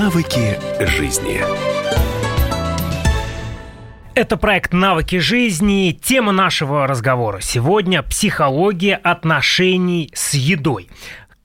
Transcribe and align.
Навыки 0.00 0.58
жизни. 0.86 1.42
Это 4.14 4.38
проект 4.38 4.72
«Навыки 4.72 5.18
жизни». 5.18 5.92
Тема 5.92 6.32
нашего 6.32 6.86
разговора 6.86 7.40
сегодня– 7.42 8.02
психология 8.04 8.96
отношений 8.96 10.10
с 10.14 10.32
едой. 10.32 10.88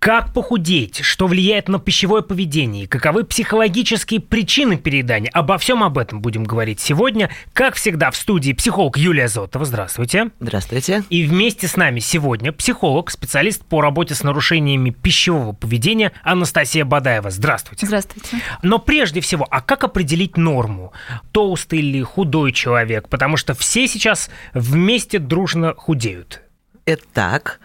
Как 0.06 0.34
похудеть? 0.34 1.00
Что 1.04 1.26
влияет 1.26 1.68
на 1.68 1.80
пищевое 1.80 2.22
поведение? 2.22 2.88
Каковы 2.88 3.24
психологические 3.24 4.20
причины 4.20 4.78
переедания? 4.78 5.32
Обо 5.34 5.58
всем 5.58 5.82
об 5.82 5.98
этом 5.98 6.22
будем 6.22 6.44
говорить 6.44 6.80
сегодня. 6.80 7.32
Как 7.54 7.74
всегда, 7.74 8.12
в 8.12 8.16
студии 8.16 8.54
психолог 8.54 9.00
Юлия 9.00 9.28
Зотова. 9.28 9.66
Здравствуйте. 9.66 10.30
Здравствуйте. 10.40 11.04
И 11.10 11.26
вместе 11.26 11.68
с 11.68 11.76
нами 11.76 12.02
сегодня 12.02 12.52
психолог, 12.52 13.10
специалист 13.10 13.66
по 13.66 13.82
работе 13.82 14.14
с 14.14 14.22
нарушениями 14.22 14.92
пищевого 14.92 15.54
поведения 15.54 16.12
Анастасия 16.22 16.86
Бадаева. 16.86 17.32
Здравствуйте. 17.32 17.88
Здравствуйте. 17.88 18.38
Но 18.62 18.78
прежде 18.78 19.22
всего, 19.22 19.48
а 19.50 19.60
как 19.60 19.84
определить 19.86 20.38
норму? 20.38 20.94
Толстый 21.32 21.80
или 21.80 22.04
худой 22.04 22.52
человек? 22.52 23.10
Потому 23.10 23.38
что 23.38 23.56
все 23.56 23.88
сейчас 23.88 24.30
вместе 24.54 25.18
дружно 25.18 25.74
худеют. 25.76 26.44
Это 26.86 27.02
так 27.12 27.60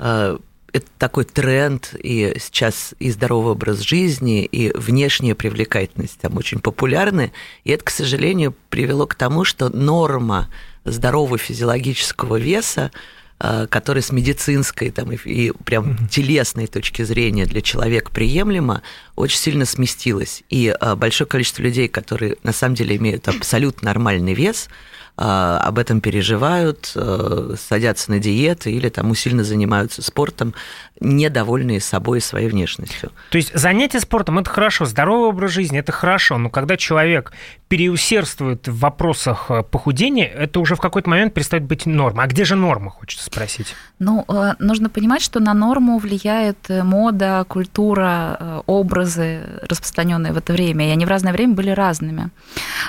э, 0.00 0.38
это 0.74 0.86
такой 0.98 1.24
тренд, 1.24 1.94
и 2.02 2.34
сейчас 2.40 2.94
и 2.98 3.12
здоровый 3.12 3.52
образ 3.52 3.78
жизни, 3.78 4.44
и 4.44 4.76
внешняя 4.76 5.36
привлекательность 5.36 6.18
там 6.18 6.36
очень 6.36 6.58
популярны, 6.58 7.32
и 7.62 7.70
это, 7.70 7.84
к 7.84 7.90
сожалению, 7.90 8.56
привело 8.70 9.06
к 9.06 9.14
тому, 9.14 9.44
что 9.44 9.68
норма 9.68 10.50
здорового 10.84 11.38
физиологического 11.38 12.40
веса 12.40 12.90
э, 13.38 13.68
который 13.70 14.02
с 14.02 14.10
медицинской 14.10 14.90
там, 14.90 15.12
и, 15.12 15.16
и 15.16 15.52
прям 15.52 16.08
телесной 16.08 16.66
точки 16.66 17.02
зрения 17.02 17.46
для 17.46 17.60
человека 17.60 18.10
приемлемо, 18.10 18.82
очень 19.14 19.38
сильно 19.38 19.66
сместилась. 19.66 20.42
И 20.50 20.74
э, 20.78 20.94
большое 20.96 21.28
количество 21.28 21.62
людей, 21.62 21.86
которые 21.86 22.36
на 22.42 22.52
самом 22.52 22.74
деле 22.74 22.96
имеют 22.96 23.28
абсолютно 23.28 23.86
нормальный 23.86 24.34
вес, 24.34 24.68
а, 24.68 24.93
об 25.16 25.78
этом 25.78 26.00
переживают, 26.00 26.90
э, 26.96 27.54
садятся 27.56 28.10
на 28.10 28.18
диеты 28.18 28.72
или 28.72 28.88
там 28.88 29.10
усиленно 29.12 29.44
занимаются 29.44 30.02
спортом, 30.02 30.54
недовольные 31.00 31.80
собой 31.80 32.18
и 32.18 32.20
своей 32.20 32.48
внешностью. 32.48 33.12
То 33.30 33.38
есть 33.38 33.56
занятие 33.56 34.00
спортом– 34.00 34.38
это 34.40 34.50
хорошо, 34.50 34.86
здоровый 34.86 35.28
образ 35.28 35.52
жизни– 35.52 35.78
это 35.80 35.92
хорошо, 35.92 36.36
но 36.38 36.50
когда 36.50 36.76
человек 36.76 37.32
переусердствует 37.68 38.66
в 38.66 38.78
вопросах 38.80 39.46
э, 39.50 39.62
похудения, 39.62 40.26
это 40.26 40.58
уже 40.58 40.74
в 40.74 40.80
какой-то 40.80 41.08
момент 41.08 41.32
перестает 41.32 41.62
быть 41.62 41.86
нормой. 41.86 42.24
А 42.24 42.26
где 42.28 42.44
же 42.44 42.56
норма, 42.56 42.90
хочется 42.90 43.26
спросить? 43.26 43.74
Ну, 44.00 44.24
э, 44.26 44.54
нужно 44.58 44.90
понимать, 44.90 45.22
что 45.22 45.38
на 45.38 45.54
норму 45.54 45.98
влияет 45.98 46.68
мода, 46.68 47.44
культура, 47.48 48.62
образы, 48.66 49.42
распространенные 49.68 50.32
в 50.32 50.38
это 50.38 50.52
время, 50.52 50.88
и 50.88 50.90
они 50.90 51.06
в 51.06 51.08
разное 51.08 51.32
время 51.32 51.54
были 51.54 51.70
разными. 51.70 52.30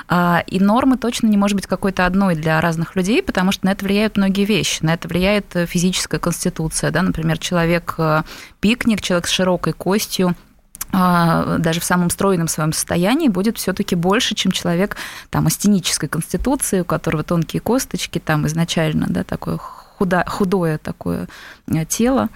А, 0.07 0.43
и 0.47 0.59
нормы 0.59 0.97
точно 0.97 1.27
не 1.27 1.37
может 1.37 1.55
быть 1.55 1.67
какой-то 1.67 2.05
одной 2.15 2.35
для 2.35 2.61
разных 2.61 2.95
людей, 2.95 3.21
потому 3.21 3.51
что 3.51 3.65
на 3.65 3.71
это 3.71 3.83
влияют 3.83 4.15
многие 4.17 4.45
вещи. 4.45 4.83
На 4.83 4.93
это 4.93 5.07
влияет 5.07 5.53
э, 5.55 5.65
физическая 5.65 6.19
конституция. 6.19 6.91
Да? 6.91 7.01
Например, 7.01 7.37
человек 7.37 7.95
э, 7.97 8.23
пикник, 8.61 9.01
человек 9.01 9.27
с 9.27 9.31
широкой 9.31 9.73
костью, 9.73 10.33
а, 10.93 11.57
даже 11.57 11.81
в 11.81 11.83
самом 11.83 12.09
стройном 12.09 12.47
своем 12.47 12.71
состоянии 12.71 13.27
будет 13.27 13.57
все-таки 13.57 13.95
больше, 13.95 14.33
чем 14.33 14.53
человек 14.53 14.95
там 15.29 15.47
астенической 15.47 16.07
конституции, 16.07 16.81
у 16.81 16.85
которого 16.85 17.23
тонкие 17.23 17.59
косточки, 17.59 18.19
там 18.19 18.47
изначально 18.47 19.07
да, 19.09 19.25
такое 19.25 19.57
худо, 19.97 20.23
худое 20.27 20.77
такое 20.77 21.27
э, 21.67 21.85
тело. 21.85 22.29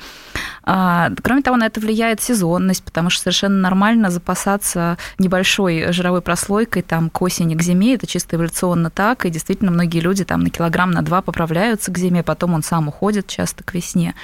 А, 0.63 1.11
кроме 1.23 1.41
того, 1.41 1.57
на 1.57 1.65
это 1.65 1.79
влияет 1.79 2.21
сезонность, 2.21 2.83
потому 2.83 3.09
что 3.09 3.23
совершенно 3.23 3.57
нормально 3.57 4.09
запасаться 4.09 4.97
небольшой 5.17 5.91
жировой 5.91 6.21
прослойкой 6.21 6.81
там, 6.81 7.09
к 7.09 7.21
осени, 7.21 7.55
к 7.55 7.61
зиме. 7.61 7.95
Это 7.95 8.07
чисто 8.07 8.35
эволюционно 8.35 8.89
так. 8.89 9.25
И 9.25 9.29
действительно, 9.29 9.71
многие 9.71 9.99
люди 9.99 10.23
там 10.23 10.41
на 10.41 10.49
килограмм, 10.49 10.91
на 10.91 11.01
два 11.01 11.21
поправляются 11.21 11.91
к 11.91 11.97
зиме, 11.97 12.23
потом 12.23 12.53
он 12.53 12.63
сам 12.63 12.87
уходит 12.87 13.27
часто 13.27 13.63
к 13.63 13.73
весне. 13.73 14.15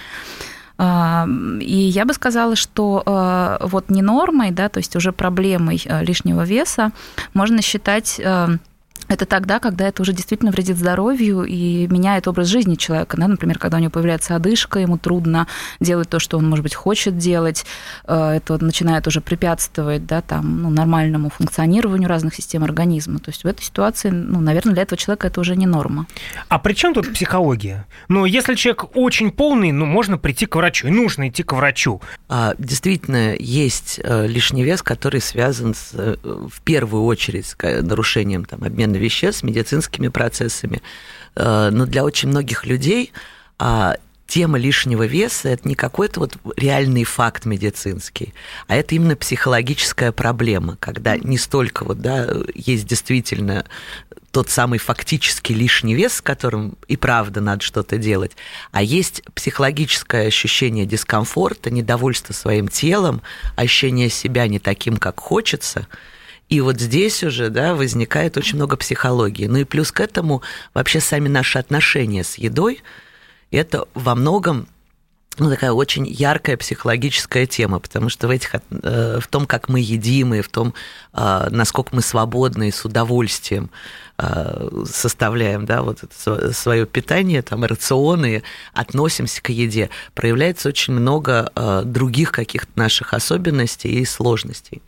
А, 0.77 1.27
и 1.61 1.75
я 1.75 2.05
бы 2.05 2.13
сказала, 2.13 2.55
что 2.55 3.01
э, 3.05 3.65
вот 3.65 3.89
не 3.89 4.01
нормой, 4.01 4.51
да, 4.51 4.67
то 4.67 4.79
есть 4.79 4.95
уже 4.95 5.13
проблемой 5.13 5.81
э, 5.85 6.03
лишнего 6.03 6.43
веса 6.43 6.91
можно 7.33 7.61
считать 7.61 8.21
это 9.15 9.25
тогда, 9.25 9.59
когда 9.59 9.87
это 9.87 10.01
уже 10.01 10.13
действительно 10.13 10.51
вредит 10.51 10.77
здоровью 10.77 11.43
и 11.43 11.87
меняет 11.87 12.27
образ 12.27 12.47
жизни 12.47 12.75
человека. 12.75 13.17
Да? 13.17 13.27
Например, 13.27 13.57
когда 13.57 13.77
у 13.77 13.79
него 13.79 13.89
появляется 13.89 14.35
одышка, 14.35 14.79
ему 14.79 14.97
трудно 14.97 15.47
делать 15.79 16.09
то, 16.09 16.19
что 16.19 16.37
он, 16.37 16.47
может 16.47 16.63
быть, 16.63 16.75
хочет 16.75 17.17
делать. 17.17 17.65
Э, 18.05 18.31
это 18.35 18.63
начинает 18.63 19.07
уже 19.07 19.21
препятствовать 19.21 20.05
да, 20.05 20.21
там, 20.21 20.61
ну, 20.61 20.69
нормальному 20.69 21.29
функционированию 21.29 22.09
разных 22.09 22.35
систем 22.35 22.63
организма. 22.63 23.19
То 23.19 23.31
есть 23.31 23.43
в 23.43 23.47
этой 23.47 23.63
ситуации, 23.63 24.09
ну, 24.09 24.41
наверное, 24.41 24.73
для 24.73 24.83
этого 24.83 24.97
человека 24.97 25.27
это 25.27 25.39
уже 25.39 25.55
не 25.55 25.65
норма. 25.65 26.07
А 26.49 26.59
при 26.59 26.73
чем 26.73 26.93
тут 26.93 27.13
психология? 27.13 27.85
Ну, 28.09 28.25
если 28.25 28.55
человек 28.55 28.95
очень 28.95 29.31
полный, 29.31 29.71
ну, 29.71 29.85
можно 29.85 30.17
прийти 30.17 30.45
к 30.45 30.55
врачу, 30.55 30.87
и 30.87 30.91
нужно 30.91 31.29
идти 31.29 31.43
к 31.43 31.53
врачу. 31.53 32.01
А, 32.27 32.53
действительно, 32.57 33.35
есть 33.39 33.99
э, 34.03 34.27
лишний 34.27 34.63
вес, 34.63 34.81
который 34.81 35.21
связан 35.21 35.73
с, 35.73 35.91
э, 35.93 36.15
в 36.23 36.61
первую 36.61 37.05
очередь 37.05 37.45
с 37.45 37.55
нарушением 37.81 38.43
там, 38.43 38.63
обмена 38.63 38.97
веществ, 39.05 39.41
с 39.41 39.43
медицинскими 39.43 40.09
процессами. 40.09 40.81
Э, 41.35 41.69
но 41.71 41.85
для 41.85 42.03
очень 42.03 42.29
многих 42.29 42.65
людей 42.65 43.11
а, 43.57 43.95
тема 44.27 44.57
лишнего 44.57 45.05
веса 45.05 45.49
это 45.49 45.67
не 45.67 45.75
какой-то 45.75 46.19
вот 46.19 46.37
реальный 46.57 47.03
факт 47.03 47.45
медицинский, 47.45 48.33
а 48.67 48.75
это 48.75 48.95
именно 48.95 49.15
психологическая 49.15 50.11
проблема, 50.11 50.77
когда 50.79 51.17
не 51.17 51.37
столько 51.37 51.85
вот, 51.85 52.01
да, 52.01 52.27
есть 52.53 52.87
действительно 52.87 53.65
тот 54.31 54.49
самый 54.49 54.79
фактический 54.79 55.53
лишний 55.53 55.95
вес, 55.95 56.15
с 56.15 56.21
которым 56.21 56.75
и 56.87 56.97
правда 56.97 57.39
надо 57.39 57.61
что-то 57.63 57.97
делать, 57.97 58.31
а 58.71 58.81
есть 58.81 59.21
психологическое 59.33 60.27
ощущение 60.27 60.85
дискомфорта, 60.85 61.69
недовольства 61.69 62.33
своим 62.33 62.67
телом, 62.67 63.21
ощущение 63.55 64.09
себя 64.09 64.47
не 64.47 64.59
таким, 64.59 64.97
как 64.97 65.19
хочется– 65.19 65.87
и 66.49 66.61
вот 66.61 66.79
здесь 66.79 67.23
уже 67.23 67.49
да, 67.49 67.73
возникает 67.73 68.37
очень 68.37 68.57
много 68.57 68.77
психологии. 68.77 69.47
Ну 69.47 69.57
и 69.57 69.63
плюс 69.63 69.91
к 69.91 69.99
этому 69.99 70.41
вообще 70.73 70.99
сами 70.99 71.27
наши 71.27 71.57
отношения 71.57 72.23
с 72.23 72.35
едой– 72.35 72.81
это 73.51 73.87
во 73.93 74.15
многом 74.15 74.67
ну, 75.37 75.49
такая 75.49 75.73
очень 75.73 76.07
яркая 76.07 76.55
психологическая 76.55 77.45
тема, 77.45 77.79
потому 77.79 78.07
что 78.07 78.27
в, 78.27 78.31
этих, 78.31 78.55
э, 78.55 79.19
в 79.19 79.27
том, 79.27 79.45
как 79.45 79.67
мы 79.67 79.81
едим, 79.81 80.33
и 80.33 80.41
в 80.41 80.47
том, 80.47 80.73
э, 81.13 81.47
насколько 81.51 81.93
мы 81.93 82.01
свободны 82.01 82.69
и 82.69 82.71
с 82.71 82.85
удовольствием 82.85 83.69
э, 84.17 84.69
составляем 84.89 85.65
да, 85.65 85.81
вот 85.81 85.99
свое 86.53 86.85
питание, 86.85 87.41
там, 87.41 87.65
рационы, 87.65 88.43
относимся 88.73 89.41
к 89.41 89.49
еде, 89.49 89.89
проявляется 90.13 90.69
очень 90.69 90.93
много 90.93 91.51
других 91.83 92.31
каких-то 92.31 92.71
наших 92.75 93.13
особенностей 93.13 93.89
и 93.89 94.05
сложностей. 94.05 94.81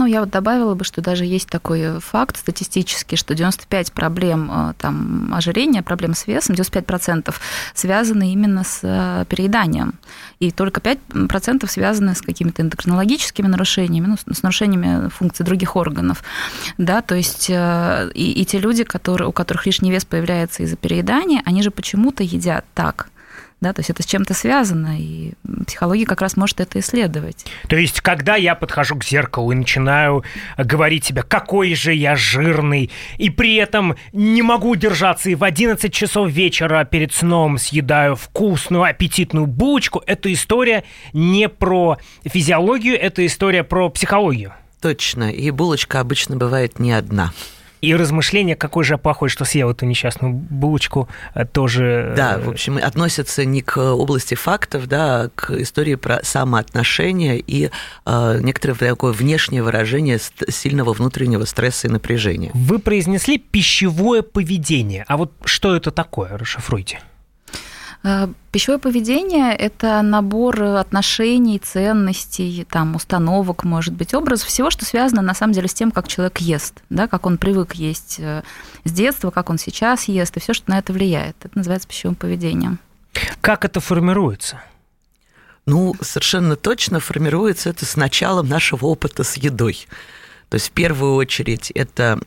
Ну, 0.00 0.06
я 0.06 0.20
вот 0.20 0.30
добавила 0.30 0.74
бы, 0.74 0.82
что 0.82 1.02
даже 1.02 1.26
есть 1.26 1.50
такой 1.50 2.00
факт 2.00 2.38
статистический, 2.38 3.16
что 3.16 3.34
95 3.34 3.92
проблем 3.92 4.50
э, 4.50 4.72
там, 4.78 5.30
ожирения, 5.34 5.82
проблем 5.82 6.14
с 6.14 6.26
весом, 6.26 6.54
95% 6.54 7.34
связаны 7.74 8.32
именно 8.32 8.64
с 8.64 8.80
э, 8.82 9.26
перееданием. 9.28 9.92
И 10.38 10.52
только 10.52 10.80
5% 10.80 11.66
связаны 11.66 12.14
с 12.14 12.22
какими-то 12.22 12.62
эндокринологическими 12.62 13.46
нарушениями, 13.46 14.06
ну, 14.06 14.34
с 14.34 14.42
нарушениями 14.42 15.10
функций 15.10 15.44
других 15.44 15.76
органов. 15.76 16.24
Да, 16.78 17.02
то 17.02 17.14
есть 17.14 17.50
э, 17.50 18.10
и, 18.14 18.32
и 18.32 18.46
те 18.46 18.58
люди, 18.58 18.84
которые, 18.84 19.28
у 19.28 19.32
которых 19.32 19.66
лишний 19.66 19.90
вес 19.90 20.06
появляется 20.06 20.62
из-за 20.62 20.76
переедания, 20.76 21.42
они 21.44 21.62
же 21.62 21.70
почему-то 21.70 22.22
едят 22.22 22.64
так– 22.72 23.10
да, 23.60 23.72
то 23.72 23.80
есть 23.80 23.90
это 23.90 24.02
с 24.02 24.06
чем-то 24.06 24.34
связано, 24.34 24.98
и 24.98 25.32
психология 25.66 26.06
как 26.06 26.22
раз 26.22 26.36
может 26.36 26.60
это 26.60 26.80
исследовать. 26.80 27.44
То 27.68 27.76
есть, 27.76 28.00
когда 28.00 28.36
я 28.36 28.54
подхожу 28.54 28.96
к 28.96 29.04
зеркалу 29.04 29.52
и 29.52 29.54
начинаю 29.54 30.24
говорить 30.56 31.04
себе, 31.04 31.22
какой 31.22 31.74
же 31.74 31.92
я 31.92 32.16
жирный, 32.16 32.90
и 33.18 33.28
при 33.30 33.56
этом 33.56 33.96
не 34.12 34.42
могу 34.42 34.74
держаться, 34.76 35.30
и 35.30 35.34
в 35.34 35.44
11 35.44 35.92
часов 35.92 36.30
вечера 36.30 36.84
перед 36.84 37.12
сном 37.12 37.58
съедаю 37.58 38.16
вкусную, 38.16 38.84
аппетитную 38.84 39.46
булочку, 39.46 40.02
эта 40.06 40.32
история 40.32 40.84
не 41.12 41.48
про 41.48 41.98
физиологию, 42.24 42.98
это 42.98 43.24
история 43.26 43.62
про 43.62 43.90
психологию. 43.90 44.54
Точно, 44.80 45.30
и 45.30 45.50
булочка 45.50 46.00
обычно 46.00 46.36
бывает 46.36 46.78
не 46.78 46.92
одна. 46.92 47.32
И 47.80 47.94
размышления, 47.94 48.56
какой 48.56 48.84
же 48.84 48.98
плохой, 48.98 49.28
что 49.28 49.44
съел 49.44 49.70
эту 49.70 49.86
несчастную 49.86 50.34
булочку, 50.34 51.08
э, 51.34 51.46
тоже... 51.46 52.10
Э, 52.12 52.14
да, 52.16 52.38
в 52.38 52.50
общем, 52.50 52.76
относятся 52.76 53.44
не 53.44 53.62
к 53.62 53.78
области 53.78 54.34
фактов, 54.34 54.86
да, 54.86 55.22
а 55.22 55.28
к 55.34 55.50
истории 55.52 55.94
про 55.94 56.20
самоотношения 56.22 57.36
и 57.38 57.70
э, 58.06 58.40
некоторое 58.42 58.74
такое 58.74 59.12
внешнее 59.12 59.62
выражение 59.62 60.18
сильного 60.48 60.92
внутреннего 60.92 61.44
стресса 61.44 61.88
и 61.88 61.90
напряжения. 61.90 62.50
Вы 62.54 62.78
произнесли 62.78 63.38
пищевое 63.38 64.22
поведение. 64.22 65.04
А 65.08 65.16
вот 65.16 65.32
что 65.44 65.74
это 65.74 65.90
такое? 65.90 66.36
Расшифруйте. 66.36 67.00
Э, 68.02 68.28
пищевое 68.50 68.78
поведение– 68.78 69.54
это 69.56 70.00
набор 70.02 70.62
отношений, 70.62 71.58
ценностей, 71.58 72.66
там, 72.68 72.96
установок, 72.96 73.64
может 73.64 73.94
быть, 73.94 74.14
образов, 74.14 74.48
всего, 74.48 74.70
что 74.70 74.84
связано, 74.84 75.22
на 75.22 75.34
самом 75.34 75.52
деле, 75.52 75.68
с 75.68 75.74
тем, 75.74 75.90
как 75.90 76.08
человек 76.08 76.38
ест, 76.38 76.82
да, 76.88 77.08
как 77.08 77.26
он 77.26 77.36
привык 77.36 77.74
есть 77.74 78.16
э, 78.18 78.42
с 78.84 78.92
детства, 78.92 79.30
как 79.30 79.50
он 79.50 79.58
сейчас 79.58 80.04
ест, 80.08 80.36
и 80.36 80.40
все, 80.40 80.54
что 80.54 80.70
на 80.70 80.78
это 80.78 80.92
влияет. 80.92 81.36
Это 81.42 81.56
называется 81.56 81.88
пищевым 81.88 82.14
поведением. 82.14 82.78
Как 83.40 83.64
это 83.64 83.80
формируется? 83.80 84.62
Ну, 85.66 85.94
совершенно 86.00 86.56
точно 86.56 87.00
формируется 87.00 87.68
это 87.68 87.84
с 87.84 87.96
началом 87.96 88.48
нашего 88.48 88.86
опыта 88.86 89.24
с 89.24 89.36
едой. 89.36 89.86
То 90.48 90.56
есть 90.56 90.68
в 90.68 90.72
первую 90.72 91.14
очередь 91.14 91.70
это 91.72 92.18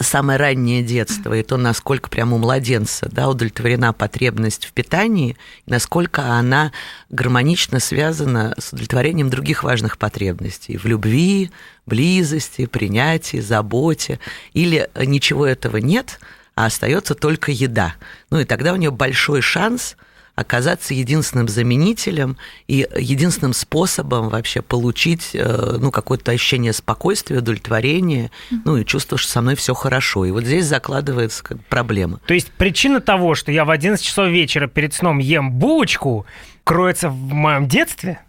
самое 0.00 0.38
раннее 0.38 0.82
детство, 0.82 1.34
и 1.34 1.42
то, 1.42 1.56
насколько 1.56 2.08
прямо 2.08 2.36
у 2.36 2.38
младенца 2.38 3.08
да, 3.10 3.28
удовлетворена 3.28 3.92
потребность 3.92 4.66
в 4.66 4.72
питании, 4.72 5.36
насколько 5.66 6.22
она 6.22 6.72
гармонично 7.08 7.80
связана 7.80 8.54
с 8.58 8.72
удовлетворением 8.72 9.30
других 9.30 9.62
важных 9.62 9.98
потребностей 9.98 10.76
в 10.76 10.84
любви, 10.84 11.50
близости, 11.86 12.66
принятии, 12.66 13.38
заботе. 13.38 14.20
Или 14.52 14.88
ничего 14.96 15.46
этого 15.46 15.78
нет, 15.78 16.20
а 16.54 16.66
остается 16.66 17.14
только 17.14 17.52
еда. 17.52 17.94
Ну 18.30 18.40
и 18.40 18.44
тогда 18.44 18.72
у 18.72 18.76
нее 18.76 18.90
большой 18.90 19.40
шанс– 19.40 19.96
оказаться 20.40 20.94
единственным 20.94 21.48
заменителем 21.48 22.36
и 22.66 22.86
единственным 22.96 23.52
способом 23.52 24.30
вообще 24.30 24.62
получить 24.62 25.30
э, 25.34 25.76
ну, 25.78 25.90
какое-то 25.90 26.32
ощущение 26.32 26.72
спокойствия, 26.72 27.38
удовлетворения, 27.38 28.30
ну 28.64 28.78
и 28.78 28.84
чувство, 28.84 29.18
что 29.18 29.30
со 29.30 29.42
мной 29.42 29.54
все 29.54 29.74
хорошо. 29.74 30.24
И 30.24 30.30
вот 30.30 30.44
здесь 30.44 30.64
закладывается 30.64 31.44
как 31.44 31.62
проблема. 31.66 32.20
То 32.26 32.34
есть 32.34 32.50
причина 32.52 33.00
того, 33.00 33.34
что 33.34 33.52
я 33.52 33.64
в 33.64 33.70
11 33.70 34.04
часов 34.04 34.28
вечера 34.28 34.66
перед 34.66 34.94
сном 34.94 35.18
ем 35.18 35.52
булочку, 35.52 36.26
кроется 36.64 37.10
в 37.10 37.32
моем 37.32 37.68
детстве? 37.68 38.20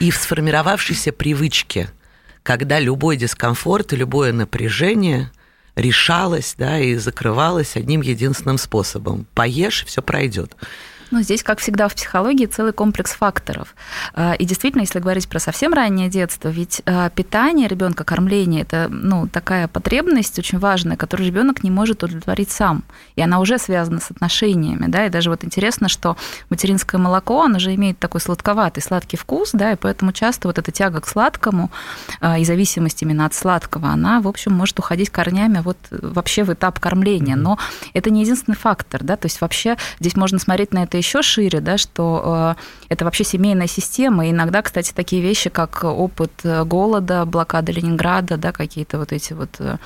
И 0.00 0.10
в 0.10 0.16
сформировавшейся 0.16 1.12
привычке, 1.12 1.90
когда 2.42 2.80
любой 2.80 3.16
дискомфорт 3.16 3.92
и 3.92 3.96
любое 3.96 4.32
напряжение 4.32 5.30
решалось 5.76 6.54
да, 6.58 6.78
и 6.80 6.96
закрывалось 6.96 7.76
одним 7.76 8.02
единственным 8.02 8.58
способом. 8.58 9.26
Поешь, 9.34 9.84
все 9.86 10.02
пройдет. 10.02 10.56
Ну, 11.12 11.20
здесь, 11.20 11.42
как 11.42 11.58
всегда 11.58 11.88
в 11.88 11.94
психологии, 11.94 12.46
целый 12.46 12.72
комплекс 12.72 13.12
факторов. 13.12 13.74
А, 14.14 14.32
и 14.32 14.46
действительно, 14.46 14.80
если 14.80 14.98
говорить 14.98 15.28
про 15.28 15.38
совсем 15.40 15.74
раннее 15.74 16.08
детство, 16.08 16.48
ведь 16.48 16.80
а, 16.86 17.10
питание 17.10 17.68
ребенка, 17.68 18.02
кормление 18.02 18.62
это 18.62 18.88
ну, 18.88 19.28
такая 19.28 19.68
потребность 19.68 20.38
очень 20.38 20.58
важная, 20.58 20.96
которую 20.96 21.26
ребенок 21.26 21.62
не 21.62 21.70
может 21.70 22.02
удовлетворить 22.02 22.50
сам. 22.50 22.82
И 23.14 23.20
она 23.20 23.40
уже 23.40 23.58
связана 23.58 24.00
с 24.00 24.10
отношениями. 24.10 24.86
Да? 24.88 25.04
И 25.04 25.10
даже 25.10 25.28
вот 25.28 25.44
интересно, 25.44 25.90
что 25.90 26.16
материнское 26.48 26.98
молоко, 26.98 27.42
оно 27.42 27.58
же 27.58 27.74
имеет 27.74 27.98
такой 27.98 28.22
сладковатый, 28.22 28.82
сладкий 28.82 29.18
вкус, 29.18 29.50
да, 29.52 29.72
и 29.72 29.76
поэтому 29.76 30.12
часто 30.12 30.48
вот 30.48 30.56
эта 30.56 30.72
тяга 30.72 31.02
к 31.02 31.06
сладкому 31.06 31.70
а, 32.22 32.38
и 32.38 32.44
зависимость 32.46 33.02
именно 33.02 33.26
от 33.26 33.34
сладкого, 33.34 33.90
она, 33.90 34.22
в 34.22 34.28
общем, 34.28 34.52
может 34.52 34.78
уходить 34.78 35.10
корнями 35.10 35.60
вот 35.62 35.76
вообще 35.90 36.42
в 36.44 36.54
этап 36.54 36.80
кормления. 36.80 37.36
Но 37.36 37.58
это 37.92 38.08
не 38.08 38.22
единственный 38.22 38.56
фактор, 38.56 39.04
да, 39.04 39.16
то 39.16 39.26
есть 39.26 39.42
вообще 39.42 39.76
здесь 40.00 40.16
можно 40.16 40.38
смотреть 40.38 40.72
на 40.72 40.84
это 40.84 41.01
еще 41.02 41.22
шире, 41.22 41.60
да, 41.60 41.78
что 41.78 42.56
э, 42.56 42.62
это 42.88 43.04
вообще 43.04 43.24
семейная 43.24 43.66
система. 43.66 44.26
И 44.26 44.30
иногда, 44.30 44.62
кстати, 44.62 44.92
такие 44.94 45.22
вещи, 45.22 45.50
как 45.50 45.84
опыт 45.84 46.32
голода, 46.44 47.24
блокада 47.24 47.72
Ленинграда, 47.72 48.36
да, 48.36 48.52
какие-то 48.52 48.98
вот 48.98 49.12
эти 49.12 49.32
вот 49.32 49.56
э, 49.58 49.76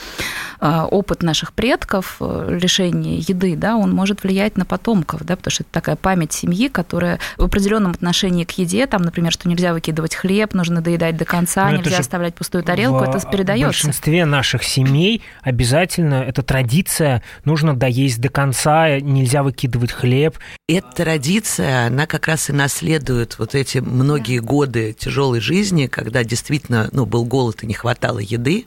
э, 0.61 0.83
опыт 0.91 1.23
наших 1.23 1.53
предков, 1.53 2.19
лишение 2.21 3.19
еды, 3.19 3.57
да, 3.57 3.77
он 3.77 3.93
может 3.93 4.23
влиять 4.23 4.57
на 4.57 4.65
потомков, 4.65 5.25
да, 5.25 5.37
потому 5.37 5.53
что 5.53 5.63
это 5.63 5.73
такая 5.73 5.97
память 5.97 6.33
семьи, 6.33 6.69
которая 6.69 7.19
в 7.37 7.45
определенном 7.45 7.93
отношении 7.93 8.45
к 8.45 8.53
еде, 8.53 8.87
там, 8.87 9.03
например, 9.03 9.33
что 9.33 9.49
нельзя 9.49 9.73
выкидывать 9.73 10.15
хлеб, 10.15 10.55
нужно 10.55 10.81
доедать 10.81 11.17
до 11.17 11.25
конца, 11.25 11.71
Но 11.71 11.79
нельзя 11.79 11.99
оставлять 11.99 12.35
пустую 12.35 12.63
тарелку, 12.63 13.05
это 13.05 13.19
передается. 13.27 13.67
В 13.67 13.85
большинстве 13.85 14.25
наших 14.25 14.63
семей 14.63 15.23
обязательно 15.43 16.23
эта 16.23 16.43
традиция, 16.43 17.23
нужно 17.45 17.75
доесть 17.75 18.21
до 18.21 18.29
конца, 18.29 19.01
нельзя 19.01 19.43
выкидывать 19.43 19.93
хлеб. 19.93 20.39
Это 20.69 21.05
традиция, 21.07 21.87
она 21.87 22.05
как 22.05 22.27
раз 22.27 22.51
и 22.51 22.53
наследует 22.53 23.39
вот 23.39 23.55
эти 23.55 23.79
многие 23.79 24.41
годы 24.41 24.93
тяжелой 24.93 25.39
жизни, 25.39 25.87
когда 25.87 26.25
действительно 26.25 26.89
ну, 26.91 27.07
был 27.07 27.25
голод 27.25 27.63
и 27.63 27.67
не 27.69 27.75
хватало 27.75 28.19
еды. 28.19 28.67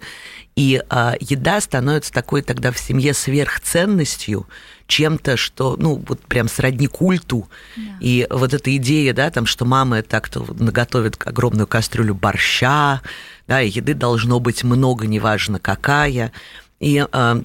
И 0.55 0.81
а, 0.89 1.15
еда 1.19 1.59
становится 1.59 2.13
такой 2.13 2.41
тогда 2.41 2.71
в 2.71 2.79
семье 2.79 3.13
сверхценностью, 3.13 4.47
чем-то, 4.87 5.35
что, 5.35 5.75
ну, 5.77 6.01
вот 6.07 6.21
прям 6.21 6.47
сродни 6.47 6.87
культу. 6.87 7.49
Да. 7.75 7.81
И 7.99 8.25
вот 8.29 8.53
эта 8.53 8.73
идея, 8.77 9.13
да, 9.13 9.29
там, 9.31 9.45
что 9.45 9.65
мама 9.65 10.01
так-то 10.01 10.45
наготовит 10.57 11.21
огромную 11.25 11.67
кастрюлю 11.67 12.15
борща, 12.15 13.01
да, 13.49 13.61
и 13.61 13.69
еды 13.69 13.93
должно 13.93 14.39
быть 14.39 14.63
много, 14.63 15.07
неважно 15.07 15.59
какая. 15.59 16.31
И 16.79 17.05
а, 17.11 17.41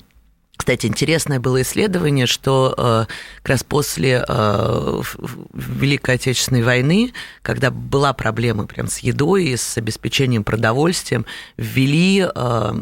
кстати, 0.56 0.86
интересное 0.86 1.40
было 1.40 1.62
исследование, 1.62 2.26
что 2.26 2.74
э, 2.76 3.12
как 3.42 3.48
раз 3.48 3.64
после 3.64 4.24
э, 4.26 5.02
Великой 5.52 6.14
Отечественной 6.14 6.62
войны, 6.62 7.12
когда 7.42 7.70
была 7.70 8.12
проблема 8.12 8.66
прям 8.66 8.86
с 8.86 8.98
едой 8.98 9.46
и 9.46 9.56
с 9.56 9.76
обеспечением 9.76 10.44
продовольствием, 10.44 11.26
ввели 11.56 12.20
э, 12.20 12.74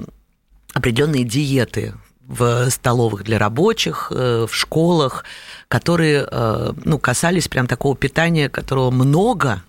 определенные 0.74 1.24
диеты 1.24 1.94
в 2.20 2.70
столовых 2.70 3.24
для 3.24 3.38
рабочих, 3.38 4.10
в 4.10 4.48
школах, 4.50 5.24
которые 5.68 6.26
ну, 6.84 6.98
касались 6.98 7.48
прям 7.48 7.66
такого 7.66 7.94
питания, 7.94 8.48
которого 8.48 8.90
много, 8.90 9.62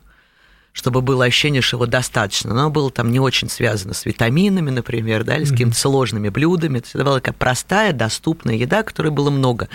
чтобы 0.74 1.02
было 1.02 1.26
ощущение, 1.26 1.62
что 1.62 1.78
его 1.78 1.86
достаточно. 1.86 2.54
Но 2.54 2.62
оно 2.62 2.70
было 2.70 2.92
там 2.92 3.12
не 3.12 3.20
очень 3.20 3.50
связано 3.50 3.94
с 3.94 4.06
витаминами, 4.06 4.72
например, 4.72 5.24
да, 5.24 5.38
или 5.38 5.46
с 5.46 5.52
какими-то 5.52 5.78
сложными 5.78 6.30
блюдами. 6.30 6.80
Это 6.80 7.04
была 7.04 7.16
такая 7.20 7.34
простая, 7.34 7.94
доступная 7.94 8.56
еда, 8.56 8.84
которой 8.84 9.12
было 9.12 9.30
много. 9.30 9.70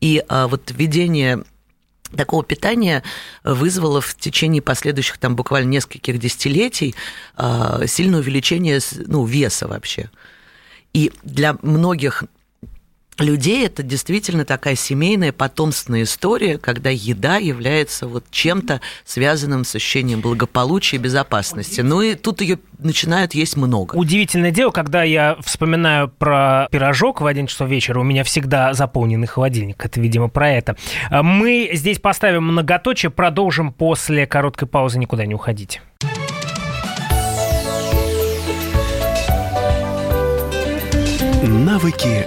И 0.00 0.22
а, 0.28 0.46
вот 0.46 0.70
введение 0.70 1.42
такого 2.14 2.44
питания 2.44 3.02
вызвало 3.42 4.00
в 4.00 4.14
течение 4.14 4.62
последующих 4.62 5.18
там 5.18 5.34
буквально 5.34 5.70
нескольких 5.70 6.18
десятилетий 6.18 6.94
а, 7.36 7.86
сильное 7.86 8.20
увеличение 8.20 8.80
ну, 9.06 9.24
веса 9.24 9.66
вообще. 9.66 10.10
И 10.92 11.10
для 11.22 11.56
многих 11.62 12.24
людей 13.18 13.66
это 13.66 13.82
действительно 13.82 14.44
такая 14.44 14.74
семейная 14.74 15.32
потомственная 15.32 16.02
история, 16.02 16.58
когда 16.58 16.90
еда 16.90 17.36
является 17.36 18.06
вот 18.06 18.24
чем-то 18.30 18.80
связанным 19.04 19.64
с 19.64 19.74
ощущением 19.74 20.20
благополучия 20.20 20.96
и 20.96 20.98
безопасности. 20.98 21.80
Ну 21.80 22.02
и 22.02 22.14
тут 22.14 22.40
ее 22.40 22.58
начинают 22.78 23.34
есть 23.34 23.56
много. 23.56 23.94
Удивительное 23.94 24.50
дело, 24.50 24.70
когда 24.70 25.02
я 25.02 25.36
вспоминаю 25.42 26.08
про 26.08 26.68
пирожок 26.70 27.20
в 27.20 27.26
один 27.26 27.46
часов 27.46 27.68
вечера, 27.68 28.00
у 28.00 28.04
меня 28.04 28.24
всегда 28.24 28.74
заполненный 28.74 29.26
холодильник. 29.26 29.84
Это, 29.84 30.00
видимо, 30.00 30.28
про 30.28 30.50
это. 30.50 30.76
А 31.10 31.22
мы 31.22 31.70
здесь 31.72 31.98
поставим 31.98 32.44
многоточие, 32.44 33.10
продолжим 33.10 33.72
после 33.72 34.26
короткой 34.26 34.68
паузы, 34.68 34.98
никуда 34.98 35.26
не 35.26 35.34
уходите. 35.34 35.80
Навыки 41.42 42.26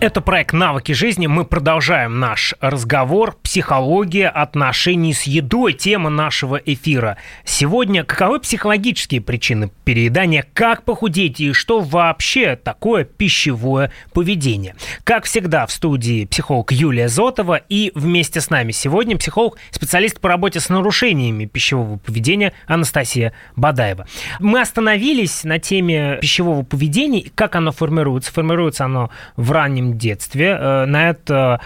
Это 0.00 0.20
проект 0.20 0.52
«Навыки 0.52 0.92
жизни». 0.92 1.26
Мы 1.26 1.44
продолжаем 1.44 2.20
наш 2.20 2.54
разговор. 2.60 3.36
Психология 3.42 4.28
отношений 4.28 5.12
с 5.12 5.24
едой. 5.24 5.72
Тема 5.72 6.08
нашего 6.08 6.54
эфира. 6.54 7.16
Сегодня 7.44 8.04
каковы 8.04 8.38
психологические 8.38 9.20
причины 9.20 9.72
переедания, 9.82 10.46
как 10.54 10.84
похудеть 10.84 11.40
и 11.40 11.52
что 11.52 11.80
вообще 11.80 12.54
такое 12.54 13.02
пищевое 13.02 13.90
поведение. 14.12 14.76
Как 15.02 15.24
всегда 15.24 15.66
в 15.66 15.72
студии 15.72 16.26
психолог 16.26 16.70
Юлия 16.70 17.08
Зотова 17.08 17.56
и 17.56 17.90
вместе 17.96 18.40
с 18.40 18.50
нами 18.50 18.70
сегодня 18.70 19.18
психолог, 19.18 19.58
специалист 19.72 20.20
по 20.20 20.28
работе 20.28 20.60
с 20.60 20.68
нарушениями 20.68 21.46
пищевого 21.46 21.98
поведения 21.98 22.52
Анастасия 22.68 23.32
Бадаева. 23.56 24.06
Мы 24.38 24.60
остановились 24.60 25.42
на 25.42 25.58
теме 25.58 26.18
пищевого 26.20 26.62
поведения, 26.62 27.24
как 27.34 27.56
оно 27.56 27.72
формируется. 27.72 28.32
Формируется 28.32 28.84
оно 28.84 29.10
в 29.34 29.50
раннем 29.50 29.87
детстве. 29.96 30.56
Э, 30.58 30.84
на 30.86 31.10
это 31.10 31.60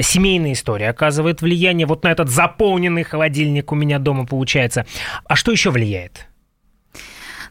семейная 0.00 0.52
история 0.52 0.88
оказывает 0.88 1.42
влияние. 1.42 1.86
Вот 1.86 2.02
на 2.04 2.08
этот 2.08 2.28
заполненный 2.28 3.04
холодильник 3.04 3.70
у 3.72 3.74
меня 3.74 3.98
дома 3.98 4.26
получается. 4.26 4.86
А 5.24 5.36
что 5.36 5.52
еще 5.52 5.70
влияет? 5.70 6.28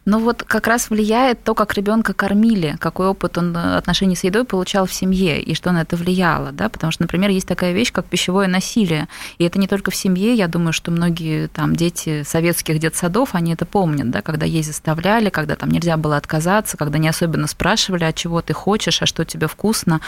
Но 0.08 0.20
вот 0.20 0.42
как 0.44 0.68
раз 0.68 0.90
влияет 0.90 1.44
то, 1.44 1.54
как 1.54 1.74
ребенка 1.74 2.14
кормили, 2.14 2.78
какой 2.80 3.08
опыт 3.08 3.38
он 3.38 3.54
э, 3.54 3.76
отношений 3.76 4.16
с 4.16 4.24
едой 4.24 4.46
получал 4.46 4.86
в 4.86 4.94
семье, 4.94 5.42
и 5.42 5.54
что 5.54 5.74
на 5.74 5.82
это 5.82 5.98
влияло. 5.98 6.54
Да? 6.54 6.70
Потому 6.70 6.92
что, 6.92 7.04
например, 7.04 7.30
есть 7.30 7.46
такая 7.46 7.74
вещь, 7.74 7.92
как 7.92 8.06
пищевое 8.06 8.48
насилие. 8.48 9.10
И 9.38 9.44
это 9.44 9.60
не 9.60 9.68
только 9.68 9.92
в 9.92 9.96
семье, 9.98 10.34
я 10.34 10.48
думаю, 10.48 10.72
что 10.72 10.92
многие 10.92 11.48
там, 11.48 11.76
дети 11.76 12.24
советских 12.24 12.80
детсадов, 12.80 13.36
они 13.36 13.54
это 13.54 13.66
помнят, 13.66 14.10
да? 14.10 14.22
когда 14.22 14.46
есть 14.46 14.70
заставляли, 14.70 15.30
когда 15.30 15.58
там 15.58 15.70
нельзя 15.72 15.98
было 15.98 16.16
отказаться, 16.16 16.78
когда 16.78 17.00
не 17.00 17.10
особенно 17.10 17.48
спрашивали, 17.48 18.06
а 18.06 18.14
чего 18.14 18.42
ты 18.42 18.54
хочешь, 18.54 19.02
а 19.02 19.06
что 19.06 19.26
тебе 19.26 19.48
вкусно. 19.48 20.00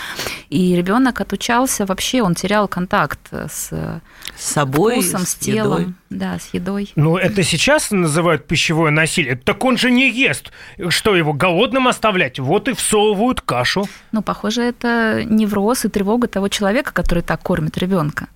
И 0.49 0.77
ребенок 0.77 1.19
отучался 1.19 1.85
вообще, 1.85 2.21
он 2.21 2.35
терял 2.35 2.69
контакт 2.69 3.19
с, 3.31 3.69
с 3.69 4.01
собой, 4.37 5.01
вкусом, 5.01 5.25
с, 5.25 5.31
с 5.31 5.35
телом. 5.35 5.81
Едой. 5.81 5.93
Да, 6.09 6.39
с 6.39 6.53
едой. 6.53 6.91
Ну, 6.95 7.17
это 7.17 7.43
сейчас 7.43 7.91
называют 7.91 8.47
пищевое 8.47 8.91
насилие. 8.91 9.35
Так 9.35 9.63
он 9.63 9.77
же 9.77 9.91
не 9.91 10.09
ест. 10.09 10.51
Что, 10.89 11.15
его 11.15 11.33
голодным 11.33 11.87
оставлять? 11.87 12.39
Вот 12.39 12.67
и 12.67 12.73
всовывают 12.73 13.41
кашу. 13.41 13.85
Ну, 14.11 14.23
похоже, 14.23 14.63
это 14.63 15.23
невроз 15.23 15.85
и 15.85 15.89
тревога 15.89 16.27
того 16.27 16.47
человека, 16.47 16.93
который 16.93 17.21
так 17.21 17.41
кормит 17.43 17.77
ребенка. 17.77 18.27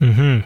Угу. 0.00 0.44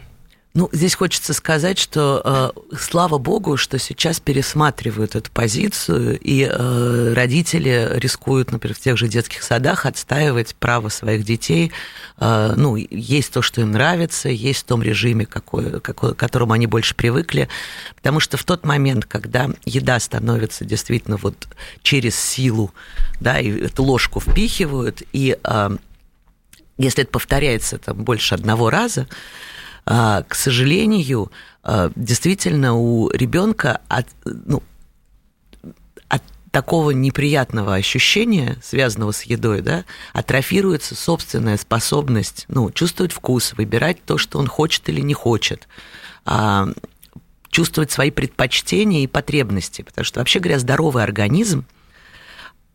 Ну, 0.57 0.69
здесь 0.71 0.95
хочется 0.95 1.33
сказать, 1.33 1.77
что 1.77 2.19
э, 2.25 2.75
слава 2.79 3.19
богу, 3.19 3.57
что 3.57 3.77
сейчас 3.77 4.19
пересматривают 4.19 5.15
эту 5.15 5.29
позицию, 5.29 6.17
и 6.19 6.49
э, 6.51 7.13
родители 7.13 7.91
рискуют, 7.93 8.51
например, 8.51 8.75
в 8.75 8.79
тех 8.79 8.97
же 8.97 9.07
детских 9.07 9.43
садах 9.43 9.85
отстаивать 9.85 10.55
право 10.55 10.89
своих 10.89 11.25
детей. 11.25 11.71
Э, 12.17 12.55
ну, 12.57 12.75
есть 12.75 13.33
то, 13.33 13.43
что 13.43 13.61
им 13.61 13.71
нравится, 13.71 14.29
есть 14.29 14.61
в 14.61 14.63
том 14.63 14.81
режиме, 14.81 15.27
какой, 15.27 15.79
какой, 15.79 16.15
к 16.15 16.17
которому 16.17 16.53
они 16.53 16.65
больше 16.65 16.95
привыкли. 16.95 17.49
Потому 17.95 18.19
что 18.19 18.37
в 18.37 18.43
тот 18.43 18.65
момент, 18.65 19.05
когда 19.05 19.51
еда 19.63 19.99
становится 19.99 20.65
действительно 20.65 21.17
вот 21.17 21.47
через 21.83 22.19
силу, 22.19 22.73
да, 23.19 23.39
и 23.39 23.51
эту 23.51 23.83
ложку 23.83 24.19
впихивают, 24.19 25.03
и 25.13 25.37
э, 25.43 25.77
если 26.79 27.03
это 27.03 27.11
повторяется 27.11 27.77
там 27.77 28.03
больше 28.03 28.33
одного 28.33 28.71
раза, 28.71 29.07
к 29.87 30.35
сожалению, 30.35 31.31
а, 31.63 31.91
действительно 31.95 32.75
у 32.75 33.09
ребенка 33.09 33.79
от, 33.87 34.05
ну, 34.25 34.61
от 36.09 36.21
такого 36.51 36.91
неприятного 36.91 37.75
ощущения, 37.75 38.57
связанного 38.61 39.13
с 39.13 39.23
едой, 39.23 39.61
да, 39.61 39.85
атрофируется 40.11 40.93
собственная 40.93 41.55
способность 41.55 42.43
ну, 42.49 42.69
чувствовать 42.69 43.13
вкус, 43.13 43.53
выбирать 43.53 44.03
то, 44.03 44.17
что 44.17 44.39
он 44.39 44.47
хочет 44.47 44.89
или 44.89 44.99
не 44.99 45.13
хочет, 45.13 45.69
а, 46.25 46.67
чувствовать 47.49 47.89
свои 47.89 48.11
предпочтения 48.11 49.05
и 49.05 49.07
потребности. 49.07 49.83
Потому 49.83 50.03
что, 50.03 50.19
вообще 50.19 50.39
говоря, 50.39 50.59
здоровый 50.59 51.03
организм, 51.03 51.65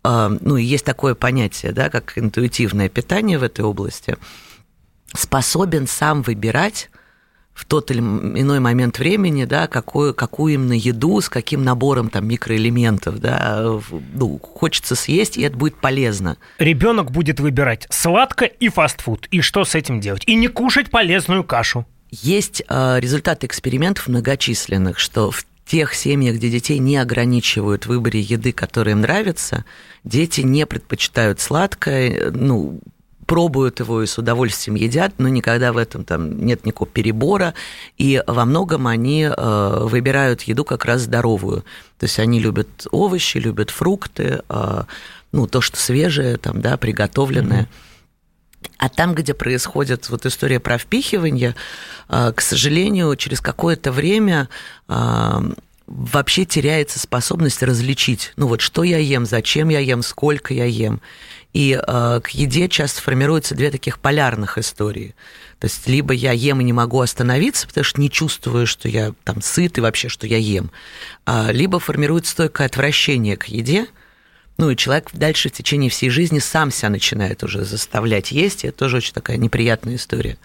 ну, 0.03 0.57
и 0.57 0.65
есть 0.65 0.85
такое 0.85 1.15
понятие, 1.15 1.71
да, 1.71 1.89
как 1.89 2.19
интуитивное 2.19 2.89
питание 2.89 3.39
в 3.39 3.45
этой 3.45 3.61
области, 3.61 4.17
способен 5.15 5.87
сам 5.87 6.23
выбирать 6.23 6.91
в 7.55 7.65
тот 7.67 7.91
или 7.91 8.01
иной 8.01 8.61
момент 8.61 8.99
времени, 8.99 9.45
да, 9.45 9.67
какую, 9.67 10.15
какую 10.15 10.55
именно 10.55 10.73
еду, 10.73 11.21
с 11.21 11.29
каким 11.29 11.65
набором 11.65 12.09
там 12.09 12.27
микроэлементов, 12.27 13.19
да, 13.19 13.79
ну, 14.15 14.39
хочется 14.39 14.95
съесть, 14.95 15.37
и 15.37 15.43
это 15.43 15.57
будет 15.57 15.77
полезно. 15.77 16.39
Ребенок 16.59 17.11
будет 17.11 17.41
выбирать 17.41 17.87
сладко 17.91 18.45
и 18.47 18.69
фастфуд, 18.69 19.27
и 19.31 19.41
что 19.41 19.65
с 19.65 19.75
этим 19.75 20.01
делать? 20.01 20.23
И 20.27 20.35
не 20.35 20.49
кушать 20.49 20.91
полезную 20.91 21.45
кашу. 21.45 21.87
Есть 22.11 22.63
э, 22.69 23.01
результаты 23.01 23.47
экспериментов 23.47 24.09
многочисленных, 24.09 24.99
что 24.99 25.31
в 25.31 25.45
тех 25.65 25.95
семьях, 25.95 26.37
где 26.37 26.51
детей 26.51 26.79
не 26.79 26.97
ограничивают 26.97 27.85
в 27.85 27.89
выборе 27.89 28.21
еды, 28.21 28.53
которая 28.53 28.95
им 28.95 29.01
нравится, 29.01 29.65
дети 30.05 30.43
не 30.43 30.67
предпочитают 30.67 31.41
сладкое, 31.41 32.31
ну, 32.31 32.81
пробуют 33.33 33.81
его 33.81 34.03
и 34.03 34.07
с 34.07 34.19
удовольствием 34.19 34.75
едят, 34.75 35.15
но 35.17 35.27
никогда 35.27 35.73
в 35.73 35.79
этом 35.79 36.05
там 36.05 36.45
нет 36.45 36.67
никакого 36.67 36.91
перебора, 36.91 37.55
и 37.97 38.23
во 38.27 38.45
многом 38.45 38.87
они 38.87 39.23
э, 39.23 39.79
выбирают 39.85 40.43
еду 40.43 40.67
как 40.67 40.85
раз 40.85 41.01
здоровую. 41.01 41.65
То 41.99 42.05
есть 42.05 42.19
они 42.19 42.41
любят 42.41 42.69
овощи, 42.91 43.39
любят 43.39 43.71
фрукты, 43.71 44.43
э, 44.47 44.83
ну, 45.33 45.47
то, 45.47 45.63
что 45.63 45.79
свежее, 45.79 46.37
там, 46.37 46.61
да, 46.61 46.77
приготовленное. 46.77 47.71
А 48.77 48.91
там, 48.91 49.15
где 49.15 49.33
происходит 49.33 50.11
вот 50.11 50.27
история 50.27 50.61
про 50.61 50.77
впихивание, 50.77 51.55
э, 52.11 52.33
к 52.37 52.43
сожалению, 52.43 53.17
через 53.17 53.41
какое-то 53.41 53.93
время 53.93 54.51
вообще 55.87 56.45
теряется 56.45 56.99
способность 56.99 57.63
различить, 57.63 58.33
ну 58.37 58.47
вот 58.47 58.61
что 58.61 58.83
я 58.83 58.99
ем, 58.99 59.25
зачем 59.25 59.71
я 59.71 59.79
ем, 59.79 60.03
сколько 60.03 60.53
я 60.53 60.67
ем. 60.67 61.01
И 61.53 61.79
э, 61.79 62.21
к 62.23 62.31
еде 62.31 62.69
часто 62.69 63.03
формируются 63.03 63.55
две 63.55 63.71
таких 63.71 63.99
полярных 63.99 64.57
истории. 64.57 65.15
То 65.59 65.67
есть 65.67 65.87
либо 65.87 66.15
я 66.15 66.33
ем 66.33 66.61
и 66.61 66.65
не 66.65 66.73
могу 66.73 67.01
остановиться, 67.01 67.69
потому 67.69 67.85
что 67.85 68.01
не 68.01 68.11
чувствую, 68.11 68.67
что 68.67 68.89
я 68.89 69.13
там 69.25 69.43
сыт 69.43 69.79
и 69.79 69.81
вообще, 69.81 70.09
что 70.09 70.27
я 70.27 70.39
ем, 70.39 70.71
а, 71.25 71.53
либо 71.53 71.79
формируется 71.79 72.33
стойкое 72.33 72.67
отвращение 72.67 73.37
к 73.37 73.47
еде, 73.47 73.87
ну 74.59 74.71
и 74.71 74.77
человек 74.77 75.11
дальше 75.13 75.49
в 75.49 75.53
течение 75.53 75.91
всей 75.91 76.11
жизни 76.11 76.39
сам 76.39 76.71
себя 76.71 76.91
начинает 76.91 77.43
уже 77.43 77.65
заставлять 77.65 78.33
есть, 78.33 78.65
и 78.65 78.69
это 78.69 78.79
тоже 78.79 78.99
очень 78.99 79.13
такая 79.13 79.37
неприятная 79.37 79.97
история. 79.97 80.39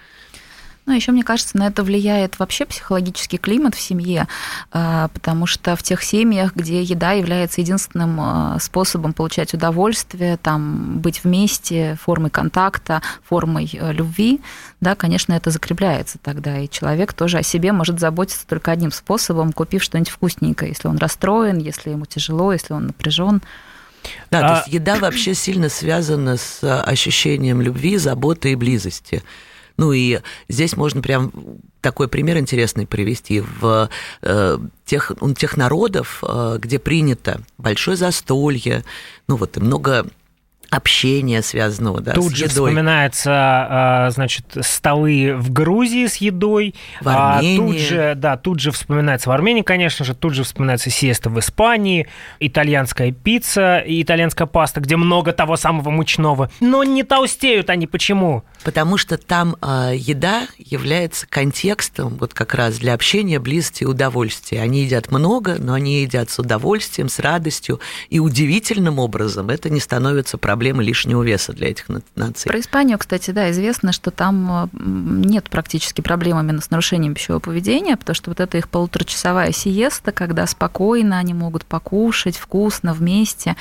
Ну, 0.87 0.93
еще, 0.93 1.11
мне 1.11 1.23
кажется, 1.23 1.57
на 1.57 1.67
это 1.67 1.83
влияет 1.83 2.39
вообще 2.39 2.65
психологический 2.65 3.37
климат 3.37 3.75
в 3.75 3.79
семье, 3.79 4.25
а, 4.71 5.09
потому 5.09 5.45
что 5.45 5.75
в 5.75 5.83
тех 5.83 6.01
семьях, 6.01 6.55
где 6.55 6.81
еда 6.81 7.11
является 7.11 7.59
единственным 7.59 8.17
а, 8.21 8.57
способом 8.61 9.11
получать 9.11 9.53
удовольствие, 9.53 10.37
там, 10.37 10.99
быть 10.99 11.25
вместе, 11.25 11.97
формой 12.01 12.29
контакта, 12.29 13.01
формой 13.27 13.69
э, 13.73 13.91
любви, 13.91 14.39
да, 14.79 14.95
конечно, 14.95 15.33
это 15.33 15.51
закрепляется 15.51 16.19
тогда, 16.23 16.57
и 16.57 16.69
человек 16.69 17.11
тоже 17.11 17.39
о 17.39 17.43
себе 17.43 17.73
может 17.73 17.99
заботиться 17.99 18.47
только 18.47 18.71
одним 18.71 18.93
способом, 18.93 19.51
купив 19.51 19.83
что-нибудь 19.83 20.09
вкусненькое, 20.09 20.71
если 20.71 20.87
он 20.87 20.97
расстроен, 20.99 21.57
если 21.57 21.89
ему 21.89 22.05
тяжело, 22.05 22.53
если 22.53 22.73
он 22.73 22.87
напряжен. 22.87 23.41
Да, 24.31 24.39
а... 24.39 24.47
то 24.47 24.55
есть 24.59 24.73
еда 24.73 24.95
вообще 24.95 25.33
сильно 25.33 25.67
связана 25.67 26.37
с 26.37 26.63
ощущением 26.81 27.61
любви, 27.61 27.97
заботы 27.97 28.53
и 28.53 28.55
близости. 28.55 29.21
Ну 29.77 29.91
и 29.93 30.19
здесь 30.49 30.75
можно 30.75 31.01
прям 31.01 31.31
такой 31.81 32.07
пример 32.07 32.37
интересный 32.37 32.87
привести. 32.87 33.41
В 33.41 33.89
э, 34.21 34.57
тех, 34.85 35.11
тех 35.37 35.57
народов, 35.57 36.23
э, 36.27 36.57
где 36.59 36.79
принято 36.79 37.41
большое 37.57 37.95
застолье, 37.95 38.83
ну 39.27 39.35
вот 39.35 39.57
и 39.57 39.59
много 39.59 40.07
общения 40.69 41.41
связанного 41.41 42.01
да, 42.01 42.13
Тут 42.13 42.33
с 42.33 42.35
же 42.35 42.45
едой. 42.45 42.71
вспоминается, 42.71 43.31
а, 43.31 44.09
значит, 44.11 44.45
столы 44.61 45.33
в 45.35 45.51
Грузии 45.51 46.07
с 46.07 46.17
едой. 46.17 46.75
В 47.01 47.07
Армении. 47.07 47.55
А 47.55 47.57
тут 47.57 47.77
же, 47.79 48.13
да, 48.15 48.37
тут 48.37 48.59
же 48.59 48.71
вспоминается 48.71 49.29
в 49.29 49.31
Армении, 49.31 49.61
конечно 49.61 50.05
же, 50.05 50.13
тут 50.13 50.33
же 50.33 50.43
вспоминается 50.43 50.89
сиеста 50.89 51.29
в 51.29 51.39
Испании, 51.39 52.07
итальянская 52.39 53.11
пицца 53.11 53.83
итальянская 53.85 54.47
паста, 54.47 54.81
где 54.81 54.95
много 54.97 55.31
того 55.31 55.55
самого 55.57 55.89
мучного. 55.89 56.51
Но 56.59 56.83
не 56.83 57.03
толстеют 57.03 57.69
они 57.69 57.87
почему? 57.87 58.43
Потому 58.63 58.97
что 58.97 59.17
там 59.17 59.55
э, 59.61 59.93
еда 59.95 60.47
является 60.57 61.27
контекстом 61.27 62.17
вот 62.19 62.33
как 62.33 62.53
раз 62.53 62.77
для 62.77 62.93
общения, 62.93 63.39
близости 63.39 63.83
и 63.83 63.85
удовольствия. 63.85 64.61
Они 64.61 64.83
едят 64.83 65.11
много, 65.11 65.55
но 65.59 65.73
они 65.73 66.01
едят 66.01 66.29
с 66.29 66.39
удовольствием, 66.39 67.09
с 67.09 67.19
радостью, 67.19 67.79
и 68.09 68.19
удивительным 68.19 68.99
образом 68.99 69.49
это 69.49 69.69
не 69.69 69.79
становится 69.79 70.37
проблемой 70.37 70.56
проблемы 70.57 70.83
лишнего 70.83 71.21
веса 71.21 71.53
для 71.53 71.67
этих 71.69 71.85
наций. 72.15 72.49
Про 72.49 72.59
Испанию, 72.59 72.97
кстати, 72.97 73.29
да, 73.29 73.51
известно, 73.51 73.91
что 73.91 74.09
там 74.09 74.63
э, 74.63 74.67
нет 74.73 75.51
практически 75.51 76.01
проблем 76.01 76.39
именно 76.39 76.61
с 76.61 76.71
нарушением 76.71 77.13
пищевого 77.13 77.39
поведения, 77.39 77.95
потому 77.95 78.15
что 78.15 78.31
вот 78.31 78.39
это 78.39 78.57
их 78.57 78.67
полуторачасовая 78.67 79.51
сиеста, 79.51 80.11
когда 80.11 80.47
спокойно 80.47 81.19
они 81.19 81.35
могут 81.35 81.63
покушать 81.63 82.37
вкусно 82.37 82.95
вместе, 82.95 83.55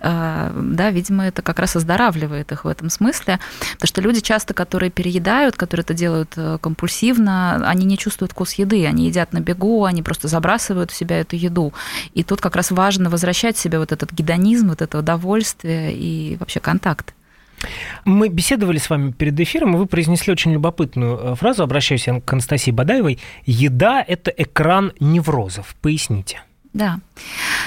э, 0.00 0.52
да, 0.60 0.90
видимо, 0.90 1.28
это 1.28 1.40
как 1.40 1.60
раз 1.60 1.76
оздоравливает 1.76 2.50
их 2.50 2.64
в 2.64 2.68
этом 2.68 2.90
смысле, 2.90 3.38
потому 3.74 3.86
что 3.86 4.00
люди 4.00 4.18
часто, 4.20 4.52
которые 4.52 4.90
переедают, 4.90 5.54
которые 5.54 5.84
это 5.84 5.94
делают 5.94 6.32
э, 6.34 6.58
компульсивно, 6.60 7.62
они 7.70 7.86
не 7.86 7.96
чувствуют 7.96 8.32
вкус 8.32 8.54
еды, 8.54 8.86
они 8.86 9.06
едят 9.06 9.32
на 9.32 9.38
бегу, 9.38 9.84
они 9.84 10.02
просто 10.02 10.26
забрасывают 10.26 10.90
в 10.90 10.96
себя 10.96 11.20
эту 11.20 11.36
еду. 11.36 11.72
И 12.12 12.24
тут 12.24 12.40
как 12.40 12.56
раз 12.56 12.72
важно 12.72 13.08
возвращать 13.08 13.56
себе 13.56 13.78
вот 13.78 13.92
этот 13.92 14.10
гедонизм, 14.10 14.70
вот 14.70 14.82
это 14.82 14.98
удовольствие 14.98 15.94
и 15.94 16.39
вообще 16.40 16.60
контакт. 16.60 17.14
Мы 18.04 18.28
беседовали 18.28 18.78
с 18.78 18.88
вами 18.88 19.12
перед 19.12 19.38
эфиром, 19.38 19.74
и 19.74 19.78
вы 19.78 19.86
произнесли 19.86 20.32
очень 20.32 20.52
любопытную 20.52 21.18
э, 21.18 21.34
фразу, 21.34 21.62
обращаюсь 21.62 22.06
я 22.06 22.20
к 22.20 22.32
Анастасии 22.32 22.70
Бадаевой. 22.70 23.18
«Еда– 23.44 24.02
это 24.08 24.30
экран 24.30 24.92
неврозов». 24.98 25.76
Поясните. 25.82 26.40
Да. 26.72 27.00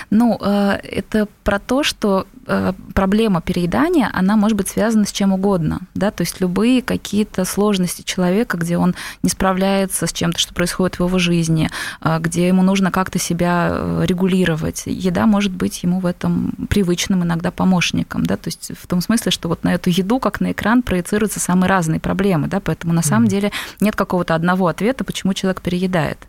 Ну, 0.09 0.37
э, 0.39 0.79
это 0.81 1.27
про 1.43 1.59
то, 1.59 1.83
что 1.83 2.25
э, 2.47 2.71
проблема 2.93 3.41
переедания, 3.41 4.09
она 4.13 4.37
может 4.37 4.57
быть 4.57 4.69
связана 4.69 5.05
с 5.05 5.11
чем 5.11 5.33
угодно, 5.33 5.81
да, 5.93 6.09
то 6.11 6.21
есть 6.21 6.39
любые 6.39 6.81
какие-то 6.81 7.43
сложности 7.43 8.01
человека, 8.01 8.57
где 8.57 8.77
он 8.77 8.95
не 9.23 9.29
справляется 9.29 10.07
с 10.07 10.13
чем-то, 10.13 10.39
что 10.39 10.53
происходит 10.53 10.99
в 10.99 11.05
его 11.05 11.19
жизни, 11.19 11.69
э, 12.01 12.17
где 12.19 12.47
ему 12.47 12.61
нужно 12.61 12.91
как-то 12.91 13.19
себя 13.19 14.03
регулировать. 14.03 14.83
Еда 14.85 15.25
может 15.25 15.51
быть 15.51 15.83
ему 15.83 15.99
в 15.99 16.05
этом 16.05 16.53
привычным 16.69 17.23
иногда 17.23 17.51
помощником, 17.51 18.25
да, 18.25 18.37
то 18.37 18.47
есть 18.47 18.71
в 18.79 18.87
том 18.87 19.01
смысле, 19.01 19.31
что 19.31 19.49
вот 19.49 19.65
на 19.65 19.73
эту 19.73 19.89
еду, 19.89 20.19
как 20.19 20.39
на 20.39 20.53
экран, 20.53 20.81
проецируются 20.81 21.41
самые 21.41 21.69
разные 21.69 21.99
проблемы, 21.99 22.47
да, 22.47 22.61
поэтому 22.61 22.93
на 22.93 23.01
самом 23.01 23.25
mm-hmm. 23.25 23.29
деле 23.29 23.51
нет 23.81 23.95
какого-то 23.95 24.33
одного 24.33 24.67
ответа, 24.67 25.03
почему 25.03 25.33
человек 25.33 25.61
переедает. 25.61 26.19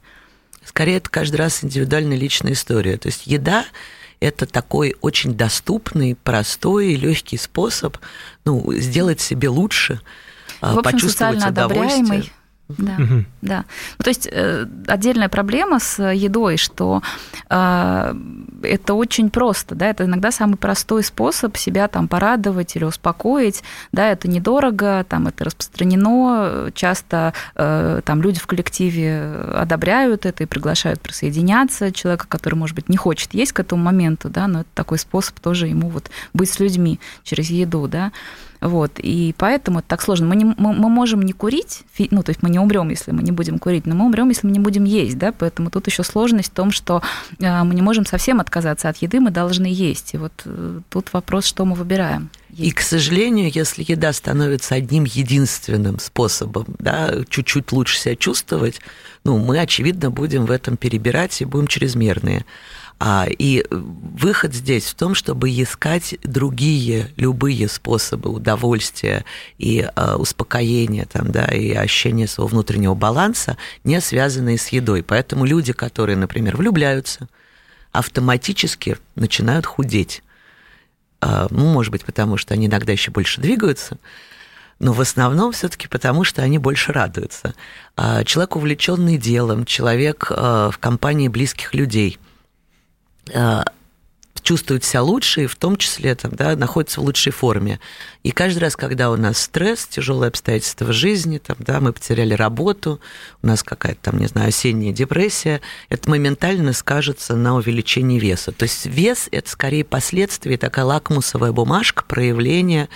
Скорее, 0.65 0.97
это 0.97 1.11
каждый 1.11 1.37
раз 1.37 1.63
индивидуальная 1.63 2.17
личная 2.17 2.53
история. 2.53 2.97
То 2.97 3.09
есть 3.09 3.27
еда 3.27 3.65
это 4.21 4.47
такой 4.47 4.97
очень 5.01 5.35
доступный, 5.35 6.17
простой 6.17 6.93
и 6.93 6.97
легкий 6.97 7.37
способ 7.37 7.99
ну, 8.45 8.73
сделать 8.75 9.21
себе 9.21 9.49
лучше, 9.49 10.01
в 10.61 10.79
общем, 10.79 10.83
почувствовать 10.83 11.45
удовольствие. 11.45 12.25
Да, 12.69 12.97
угу. 12.99 13.25
да. 13.43 13.65
Ну, 13.99 14.05
то 14.05 14.09
есть 14.09 14.27
э, 14.31 14.67
отдельная 14.87 15.29
проблема 15.29 15.79
с 15.81 16.03
едой, 16.03 16.57
что 16.57 17.03
э, 17.51 18.15
это 18.63 18.95
очень 18.95 19.29
просто, 19.29 19.75
да, 19.75 19.91
это 19.91 20.07
иногда 20.07 20.31
самый 20.31 20.57
простой 20.57 21.05
способ 21.05 21.59
себя 21.59 21.89
там 21.89 22.09
порадовать 22.09 22.75
или 22.75 22.85
успокоить, 22.85 23.63
да, 23.93 24.09
это 24.09 24.29
недорого, 24.29 25.05
там 25.07 25.27
это 25.27 25.45
распространено, 25.45 26.71
часто 26.75 27.35
э, 27.55 28.01
там 28.03 28.23
люди 28.23 28.41
в 28.41 28.47
коллективе 28.47 29.23
одобряют 29.55 30.25
это 30.25 30.45
и 30.45 30.47
приглашают 30.47 31.03
присоединяться 31.03 31.93
человека, 31.93 32.27
который, 32.27 32.55
может 32.55 32.75
быть, 32.75 32.89
не 32.89 32.97
хочет 32.97 33.35
есть 33.35 33.53
к 33.53 33.61
этому 33.61 33.83
моменту, 33.83 34.31
да, 34.31 34.49
но 34.49 34.61
это 34.61 34.71
такой 34.73 34.99
способ 34.99 35.39
тоже 35.39 35.67
ему 35.67 35.91
вот 35.91 36.11
быть 36.33 36.51
с 36.51 36.59
людьми 36.59 36.99
через 37.25 37.51
еду, 37.51 37.89
да. 37.89 38.11
Вот, 38.65 38.93
и 38.97 39.35
поэтому 39.37 39.81
это 39.81 39.89
так 39.89 40.01
сложно. 40.01 40.27
Мы, 40.27 40.37
не, 40.37 40.47
мы, 40.47 40.73
мы 40.73 40.89
можем 40.89 41.21
не 41.21 41.35
курить, 41.35 41.83
ну, 42.11 42.23
то 42.23 42.31
есть 42.31 42.43
мы 42.43 42.49
не 42.49 42.59
умрем, 42.59 42.89
если 42.89 43.11
мы 43.11 43.23
не 43.23 43.31
будем 43.31 43.59
курить, 43.59 43.85
но 43.85 43.95
мы 43.95 44.07
умрем, 44.07 44.31
если 44.31 44.47
мы 44.47 44.55
не 44.55 44.59
будем 44.59 44.85
есть, 44.85 45.19
да, 45.19 45.33
поэтому 45.33 45.69
тут 45.69 45.87
еще 45.87 46.03
сложность 46.03 46.49
в 46.49 46.55
том, 46.55 46.71
что 46.71 47.03
э, 47.39 47.63
мы 47.63 47.75
не 47.75 47.83
можем 47.83 48.07
совсем 48.07 48.41
отказаться 48.41 48.89
от 48.89 48.97
еды, 48.97 49.21
мы 49.21 49.31
должны 49.31 49.67
есть. 49.67 50.15
И 50.15 50.17
вот 50.17 50.33
э, 50.47 50.81
тут 50.89 51.13
вопрос, 51.13 51.45
что 51.45 51.67
мы 51.67 51.75
выбираем. 51.75 52.31
Есть. 52.49 52.71
И, 52.71 52.71
к 52.71 52.81
сожалению, 52.81 53.51
если 53.53 53.85
еда 53.87 54.15
становится 54.15 54.77
одним 54.77 55.05
единственным 55.05 55.99
способом, 55.99 56.65
да, 56.79 57.13
чуть-чуть 57.29 57.71
лучше 57.71 57.99
себя 57.99 58.17
чувствовать, 58.17 58.81
ну, 59.25 59.37
мы, 59.37 59.59
очевидно, 59.59 60.11
будем 60.11 60.47
в 60.47 60.51
этом 60.51 60.79
перебирать 60.79 61.39
и 61.43 61.45
будем 61.45 61.67
чрезмерные. 61.67 62.47
А, 63.01 63.27
и 63.29 63.65
выход 63.71 64.55
здесь 64.55 64.85
в 64.87 64.95
том, 64.95 65.15
чтобы 65.15 65.51
искать 65.51 66.17
другие, 66.23 67.11
любые 67.17 67.69
способы 67.69 68.31
удовольствия 68.31 69.25
и 69.59 69.89
а, 69.95 70.17
успокоения, 70.17 71.07
там, 71.07 71.31
да, 71.33 71.45
и 71.47 71.73
ощущения 71.73 72.29
своего 72.29 72.49
внутреннего 72.49 72.95
баланса, 72.95 73.57
не 73.83 74.01
связанные 74.01 74.59
с 74.59 74.69
едой. 74.69 75.03
Поэтому 75.03 75.45
люди, 75.45 75.73
которые, 75.73 76.17
например, 76.17 76.57
влюбляются, 76.57 77.29
автоматически 77.93 78.97
начинают 79.17 79.67
худеть. 79.67 80.23
А, 81.21 81.49
ну, 81.51 81.67
может 81.67 81.91
быть, 81.91 82.05
потому 82.05 82.37
что 82.37 82.55
они 82.55 82.67
иногда 82.67 82.93
еще 82.93 83.11
больше 83.11 83.41
двигаются, 83.41 83.99
но 84.79 84.93
в 84.93 85.01
основном 85.01 85.53
все-таки 85.53 85.89
потому, 85.89 86.25
что 86.25 86.43
они 86.43 86.59
больше 86.59 86.93
радуются. 86.93 87.55
Человек, 87.97 88.57
увлеченный 88.57 89.19
делом, 89.19 89.65
человек 89.65 90.31
в 90.31 90.75
компании 90.81 91.29
близких 91.29 91.75
людей– 91.75 92.19
чувствует 94.45 94.85
себя 94.85 95.03
лучше 95.03 95.45
и 95.45 95.47
в 95.47 95.57
том 95.57 95.77
числе 95.77 96.15
там, 96.15 96.33
да, 96.33 96.55
находится 96.55 97.01
в 97.01 97.05
лучшей 97.05 97.33
форме. 97.33 97.81
И 98.23 98.31
каждый 98.31 98.59
раз, 98.59 98.77
когда 98.77 99.11
у 99.11 99.17
нас 99.17 99.39
стресс, 99.39 99.87
тяжелые 99.87 100.29
обстоятельства 100.29 100.85
в 100.85 100.93
жизни, 100.93 101.39
там, 101.39 101.57
да, 101.61 101.81
мы 101.81 101.93
потеряли 101.93 102.35
работу, 102.35 103.01
у 103.43 103.47
нас 103.47 103.63
какая-то 103.63 104.11
там, 104.11 104.21
не 104.21 104.27
знаю, 104.27 104.49
осенняя 104.49 104.93
депрессия, 104.93 105.61
это 105.89 106.11
моментально 106.11 106.75
скажется 106.75 107.35
на 107.35 107.57
увеличении 107.57 108.21
веса. 108.21 108.53
То 108.53 108.65
есть 108.65 108.87
вес– 108.87 109.29
это 109.33 109.49
скорее 109.49 109.85
последствия, 109.85 110.59
такая 110.59 110.85
лакмусовая 110.85 111.53
бумажка 111.53 112.05
проявления 112.05 112.89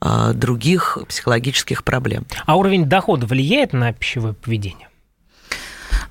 э, 0.00 0.32
других 0.34 0.98
психологических 1.08 1.82
проблем. 1.82 2.26
А 2.46 2.56
уровень 2.56 2.84
дохода 2.84 3.26
влияет 3.26 3.72
на 3.72 3.92
пищевое 3.92 4.34
поведение? 4.34 4.88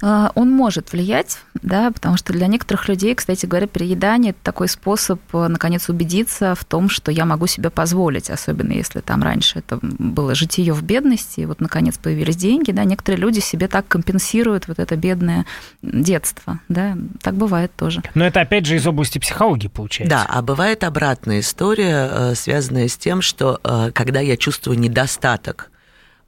А, 0.01 0.31
он 0.35 0.51
может 0.51 0.91
влиять, 0.91 1.39
да, 1.61 1.91
потому 1.91 2.17
что 2.17 2.33
для 2.33 2.47
некоторых 2.47 2.87
людей, 2.87 3.13
кстати 3.15 3.45
говоря, 3.45 3.67
переедание– 3.67 4.31
это 4.31 4.39
такой 4.43 4.67
способ, 4.67 5.19
э, 5.33 5.47
наконец, 5.47 5.89
убедиться 5.89 6.55
в 6.55 6.65
том, 6.65 6.89
что 6.89 7.11
я 7.11 7.25
могу 7.25 7.47
себе 7.47 7.69
позволить, 7.69 8.29
особенно 8.29 8.73
если 8.73 9.01
там 9.01 9.21
раньше 9.21 9.59
это 9.59 9.79
было 9.81 10.35
житие 10.35 10.73
в 10.73 10.83
бедности, 10.83 11.41
и 11.41 11.45
вот, 11.45 11.61
наконец, 11.61 11.97
появились 11.97 12.35
деньги, 12.35 12.71
да, 12.71 12.83
некоторые 12.83 13.21
люди 13.21 13.39
себе 13.39 13.67
так 13.67 13.87
компенсируют 13.87 14.67
вот 14.67 14.79
это 14.79 14.95
бедное 14.95 15.45
детство, 15.81 16.59
да, 16.67 16.97
так 17.21 17.35
бывает 17.35 17.71
тоже. 17.75 18.01
Но 18.15 18.25
это, 18.25 18.41
опять 18.41 18.65
же, 18.65 18.75
из 18.75 18.87
области 18.87 19.19
психологии 19.19 19.67
получается. 19.67 20.17
Да, 20.17 20.25
а 20.27 20.41
бывает 20.41 20.83
обратная 20.83 21.39
история, 21.39 22.09
э, 22.11 22.35
связанная 22.35 22.87
с 22.87 22.97
тем, 22.97 23.21
что 23.21 23.59
э, 23.63 23.91
когда 23.93 24.19
я 24.19 24.37
чувствую 24.37 24.79
недостаток 24.79 25.69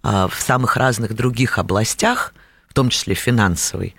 в 0.03 0.33
самых 0.37 0.75
разных 0.75 1.15
других 1.15 1.57
областях– 1.57 2.33
в 2.73 2.75
том 2.75 2.89
числе 2.89 3.13
финансовый, 3.13 3.93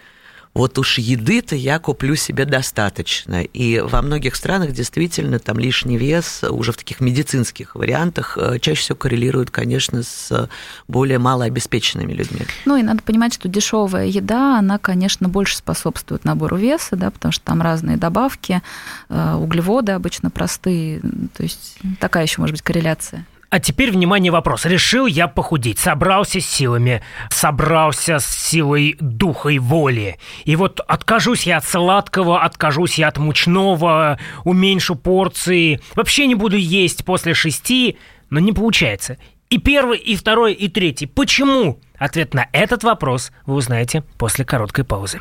вот 0.52 0.78
уж 0.78 0.98
еды-то 0.98 1.54
я 1.54 1.78
куплю 1.78 2.16
себе 2.16 2.44
достаточно. 2.44 3.42
И 3.42 3.78
во 3.78 4.02
многих 4.02 4.34
странах 4.34 4.72
действительно 4.72 5.38
там 5.38 5.60
лишний 5.60 5.96
вес 5.96 6.42
уже 6.48 6.72
в 6.72 6.76
таких 6.76 7.00
медицинских 7.00 7.76
вариантах 7.76 8.36
э, 8.36 8.58
чаще 8.58 8.80
всего 8.80 8.96
коррелирует, 8.96 9.52
конечно, 9.52 10.02
с 10.02 10.48
более 10.88 11.20
малообеспеченными 11.20 12.12
людьми. 12.12 12.42
Ну 12.64 12.76
и 12.76 12.82
надо 12.82 13.02
понимать, 13.02 13.34
что 13.34 13.48
дешевая 13.48 14.06
еда, 14.06 14.58
она, 14.58 14.78
конечно, 14.78 15.28
больше 15.28 15.56
способствует 15.56 16.24
набору 16.24 16.56
веса, 16.56 16.96
да, 16.96 17.12
потому 17.12 17.30
что 17.30 17.44
там 17.44 17.62
разные 17.62 17.96
добавки, 17.96 18.60
э, 19.08 19.34
углеводы 19.34 19.92
обычно 19.92 20.30
простые, 20.30 21.00
то 21.36 21.44
есть 21.44 21.78
такая 22.00 22.24
еще 22.24 22.40
может 22.40 22.54
быть 22.54 22.62
корреляция. 22.62 23.24
А 23.54 23.60
теперь, 23.60 23.92
внимание, 23.92 24.32
вопрос. 24.32 24.64
Решил 24.64 25.06
я 25.06 25.28
похудеть, 25.28 25.78
собрался 25.78 26.40
с 26.40 26.44
силами, 26.44 27.02
собрался 27.30 28.18
с 28.18 28.26
силой 28.26 28.96
духа 28.98 29.50
и 29.50 29.60
воли. 29.60 30.18
И 30.44 30.56
вот 30.56 30.80
откажусь 30.88 31.44
я 31.44 31.58
от 31.58 31.64
сладкого, 31.64 32.42
откажусь 32.42 32.98
я 32.98 33.06
от 33.06 33.18
мучного, 33.18 34.18
уменьшу 34.42 34.96
порции, 34.96 35.78
вообще 35.94 36.26
не 36.26 36.34
буду 36.34 36.56
есть 36.56 37.04
после 37.04 37.32
шести, 37.32 37.96
но 38.28 38.40
не 38.40 38.50
получается. 38.50 39.18
И 39.50 39.58
первый, 39.58 39.98
и 39.98 40.16
второй, 40.16 40.52
и 40.52 40.66
третий. 40.66 41.06
Почему? 41.06 41.78
Ответ 41.96 42.34
на 42.34 42.48
этот 42.50 42.82
вопрос 42.82 43.30
вы 43.46 43.54
узнаете 43.54 44.02
после 44.18 44.44
короткой 44.44 44.84
паузы. 44.84 45.20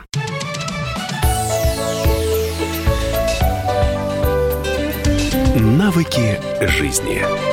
Навыки 5.56 6.40
жизни. 6.62 7.53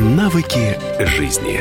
Навыки 0.00 0.78
жизни. 1.00 1.60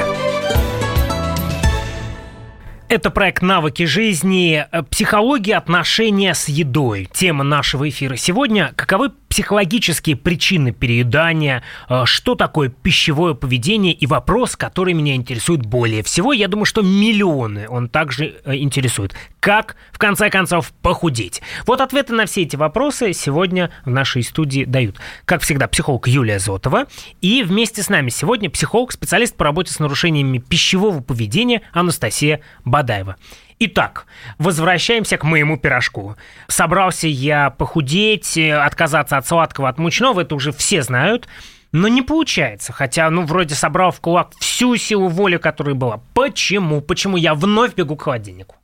Это 2.88 3.12
проект 3.12 3.42
«Навыки 3.42 3.84
жизни. 3.84 4.66
Психология 4.90 5.58
отношения 5.58 6.34
с 6.34 6.48
едой». 6.48 7.10
Тема 7.12 7.44
нашего 7.44 7.90
эфира 7.90 8.16
сегодня. 8.16 8.72
Каковы 8.78 9.10
психологические 9.30 10.16
причины 10.16 10.72
переедания, 10.72 11.64
э, 11.88 12.04
что 12.06 12.36
такое 12.36 12.70
пищевое 12.70 13.36
поведение 13.36 13.94
и 13.94 14.06
вопрос, 14.08 14.56
который 14.56 14.94
меня 14.94 15.16
интересует 15.16 15.66
более 15.66 16.04
всего. 16.04 16.34
Я 16.34 16.48
думаю, 16.48 16.66
что 16.66 16.82
миллионы 16.82 17.68
он 17.70 17.88
также 17.88 18.36
э, 18.44 18.56
интересует. 18.56 19.16
Как, 19.40 19.76
в 19.92 20.00
конце 20.00 20.30
концов, 20.30 20.74
похудеть? 20.82 21.42
Вот 21.66 21.80
ответы 21.80 22.14
на 22.14 22.26
все 22.26 22.42
эти 22.42 22.56
вопросы 22.56 23.14
сегодня 23.14 23.72
в 23.86 23.90
нашей 23.90 24.24
студии 24.24 24.66
дают. 24.66 24.98
Как 25.26 25.42
всегда, 25.42 25.68
психолог 25.68 26.08
Юлия 26.08 26.40
Зотова. 26.40 26.88
И 27.22 27.44
вместе 27.44 27.84
с 27.84 27.90
нами 27.90 28.10
сегодня 28.10 28.50
психолог, 28.50 28.92
специалист 28.92 29.36
по 29.36 29.46
работе 29.46 29.72
с 29.72 29.80
нарушениями 29.80 30.40
пищевого 30.40 31.02
поведения 31.02 31.62
Анастасия 31.72 32.42
Бадаева. 32.66 33.16
Итак, 33.62 34.06
возвращаемся 34.38 35.18
к 35.18 35.26
моему 35.26 35.58
пирожку. 35.58 36.16
Собрался 36.48 37.08
я 37.08 37.50
похудеть, 37.50 38.38
э, 38.38 38.54
отказаться 38.54 39.18
от 39.18 39.28
сладкого, 39.28 39.68
от 39.68 39.78
мучного, 39.78 40.22
это 40.22 40.34
уже 40.36 40.54
все 40.54 40.82
знают. 40.82 41.28
Но 41.74 41.90
не 41.90 42.02
получается, 42.02 42.72
хотя, 42.72 43.10
ну, 43.10 43.26
вроде 43.26 43.56
собрал 43.56 43.92
в 43.92 44.00
кулак 44.00 44.32
всю 44.40 44.76
силу 44.78 45.10
воли, 45.10 45.38
которая 45.38 45.76
была. 45.76 46.02
Почему? 46.14 46.82
Почему 46.82 47.18
я 47.18 47.36
вновь 47.36 47.76
бегу 47.76 47.98
к 47.98 48.04
холодильнику? 48.04 48.56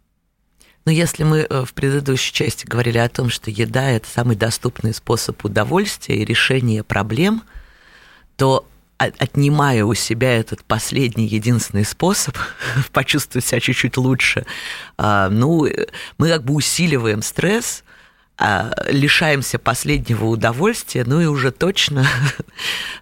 Но 0.86 0.92
если 0.92 1.24
мы 1.24 1.40
э, 1.40 1.66
в 1.66 1.74
предыдущей 1.74 2.32
части 2.32 2.66
говорили 2.66 2.98
о 2.98 3.10
том, 3.10 3.30
что 3.30 3.52
еда– 3.52 3.90
это 3.92 4.08
самый 4.08 4.38
доступный 4.38 4.94
способ 4.94 5.44
удовольствия 5.44 6.16
и 6.16 6.26
решения 6.26 6.84
проблем, 6.84 7.44
то 8.38 8.66
отнимая 8.98 9.84
у 9.84 9.94
себя 9.94 10.38
этот 10.38 10.64
последний 10.64 11.28
единственный 11.28 11.86
способ 11.86 12.38
почувствовать 12.92 13.46
себя 13.46 13.60
чуть-чуть 13.60 13.98
лучше, 13.98 14.46
а, 14.98 15.30
ну, 15.30 15.68
мы 16.18 16.30
как 16.30 16.44
бы 16.44 16.54
усиливаем 16.54 17.22
стресс, 17.22 17.84
а, 18.38 18.74
лишаемся 18.90 19.60
последнего 19.60 20.26
удовольствия, 20.26 21.04
ну 21.06 21.22
и 21.22 21.26
уже 21.26 21.52
точно 21.52 22.08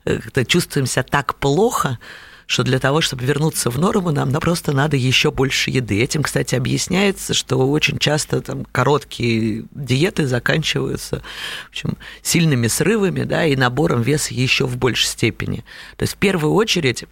чувствуем 0.48 0.88
себя 0.88 1.04
так 1.04 1.36
плохо, 1.36 2.00
что 2.46 2.64
для 2.64 2.80
того, 2.80 3.02
чтобы 3.02 3.24
вернуться 3.26 3.70
в 3.70 3.80
норму, 3.80 4.12
нам 4.12 4.32
просто 4.34 4.72
надо 4.72 4.98
еще 4.98 5.32
больше 5.32 5.70
еды. 5.70 6.02
Этим, 6.02 6.24
кстати, 6.24 6.56
объясняется, 6.56 7.34
что 7.34 7.70
очень 7.70 7.98
часто 7.98 8.42
там 8.42 8.66
короткие 8.72 9.66
диеты 9.72 10.28
заканчиваются 10.28 11.22
в 11.66 11.70
общем, 11.70 11.98
сильными 12.22 12.68
срывами 12.68 13.24
да, 13.24 13.46
и 13.46 13.56
набором 13.56 14.02
веса 14.02 14.34
еще 14.34 14.66
в 14.66 14.78
большей 14.78 15.08
степени. 15.08 15.64
То 15.98 16.04
есть 16.04 16.14
в 16.14 16.18
первую 16.18 16.54
очередь 16.54 17.06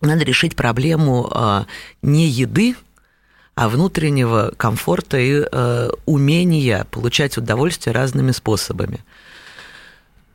надо 0.00 0.24
решить 0.24 0.56
проблему 0.56 1.28
а, 1.32 1.66
не 2.02 2.26
еды, 2.26 2.74
а 3.54 3.68
внутреннего 3.68 4.54
комфорта 4.56 5.18
и 5.18 5.42
э, 5.42 5.90
умения 6.06 6.86
получать 6.90 7.36
удовольствие 7.36 7.92
разными 7.92 8.30
способами. 8.30 9.00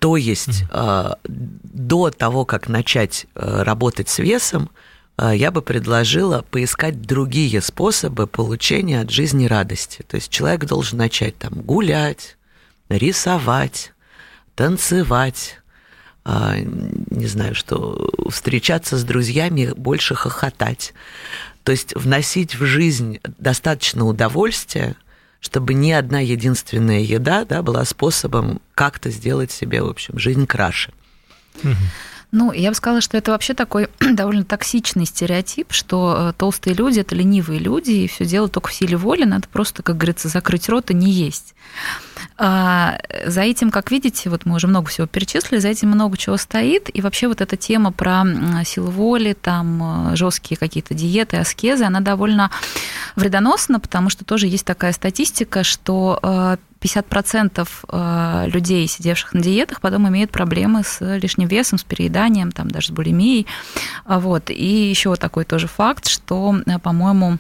То 0.05 0.17
есть 0.17 0.65
э, 0.69 1.13
до 1.23 2.11
того, 2.11 2.45
как 2.45 2.69
начать 2.69 3.25
э, 3.33 3.63
работать 3.63 4.07
с 4.07 4.19
весом, 4.19 4.69
э, 5.17 5.31
я 5.35 5.49
бы 5.49 5.63
предложила 5.63 6.43
поискать 6.43 7.01
другие 7.01 7.59
способы 7.59 8.27
получения 8.27 9.01
от 9.01 9.09
жизни 9.09 9.47
радости. 9.47 10.03
То 10.07 10.17
есть 10.17 10.29
человек 10.29 10.65
должен 10.65 10.99
начать 10.99 11.35
там 11.39 11.53
гулять, 11.59 12.37
рисовать, 12.87 13.93
танцевать, 14.53 15.59
э, 16.23 16.59
не 16.59 17.25
знаю, 17.25 17.55
что 17.55 18.11
встречаться 18.29 18.97
с 18.97 19.03
друзьями, 19.03 19.73
больше 19.75 20.13
хохотать. 20.13 20.93
То 21.63 21.71
есть 21.71 21.95
вносить 21.95 22.53
в 22.53 22.63
жизнь 22.63 23.21
достаточно 23.39 24.05
удовольствия, 24.05 24.97
чтобы 25.45 25.75
ни 25.75 25.91
одна 25.91 26.21
единственная 26.21 27.01
еда 27.01 27.45
да, 27.45 27.61
была 27.61 27.85
способом 27.85 28.61
как-то 28.73 29.11
сделать 29.11 29.51
себе, 29.51 29.83
в 29.83 29.87
общем, 29.87 30.17
жизнь 30.17 30.47
краше. 30.47 30.91
Ну, 32.31 32.51
я 32.51 32.69
бы 32.69 32.75
сказала, 32.75 32.99
что 32.99 33.15
это 33.15 33.31
вообще 33.31 33.53
такой 33.53 33.87
довольно 33.99 34.43
токсичный 34.43 35.05
стереотип, 35.05 35.71
что 35.71 36.31
э, 36.31 36.33
толстые 36.35 36.73
люди 36.73 36.99
это 36.99 37.15
ленивые 37.15 37.59
люди, 37.59 37.91
и 37.91 38.07
все 38.07 38.25
дело 38.25 38.49
только 38.49 38.69
в 38.69 38.73
силе 38.73 38.97
воли, 38.97 39.23
надо 39.23 39.47
просто, 39.47 39.83
как 39.83 39.97
говорится, 39.97 40.29
закрыть 40.29 40.67
рот 40.67 40.89
и 40.89 40.95
не 40.95 41.11
есть. 41.11 41.53
А, 42.37 42.97
за 43.25 43.41
этим, 43.41 43.71
как 43.71 43.91
видите, 43.91 44.29
вот 44.29 44.45
мы 44.45 44.55
уже 44.55 44.67
много 44.67 44.89
всего 44.89 45.07
перечислили, 45.07 45.59
за 45.59 45.69
этим 45.69 45.89
много 45.89 46.17
чего 46.17 46.35
стоит. 46.35 46.89
И 46.93 47.01
вообще 47.01 47.27
вот 47.27 47.39
эта 47.39 47.55
тема 47.55 47.93
про 47.93 48.25
силу 48.65 48.91
воли, 48.91 49.33
там 49.33 50.11
э, 50.11 50.15
жесткие 50.17 50.57
какие-то 50.57 50.93
диеты, 50.93 51.37
аскезы, 51.37 51.85
она 51.85 52.01
довольно 52.01 52.51
вредоносна, 53.15 53.79
потому 53.79 54.09
что 54.09 54.25
тоже 54.25 54.47
есть 54.47 54.65
такая 54.65 54.91
статистика, 54.91 55.63
что 55.63 56.19
50% 56.81 57.61
э, 57.61 57.65
э, 57.87 58.49
людей, 58.49 58.85
сидевших 58.87 59.33
на 59.33 59.41
диетах, 59.41 59.79
потом 59.79 60.07
имеют 60.09 60.31
проблемы 60.31 60.83
с 60.83 60.99
лишним 61.17 61.47
весом, 61.47 61.77
с 61.77 61.83
перееданием, 61.83 62.51
там 62.51 62.69
даже 62.69 62.87
с 62.87 62.91
булимией. 62.91 63.47
Вот. 64.05 64.49
И 64.49 64.89
еще 64.89 65.15
такой 65.15 65.45
тоже 65.45 65.67
факт, 65.67 66.07
что, 66.07 66.55
по-моему, 66.83 67.37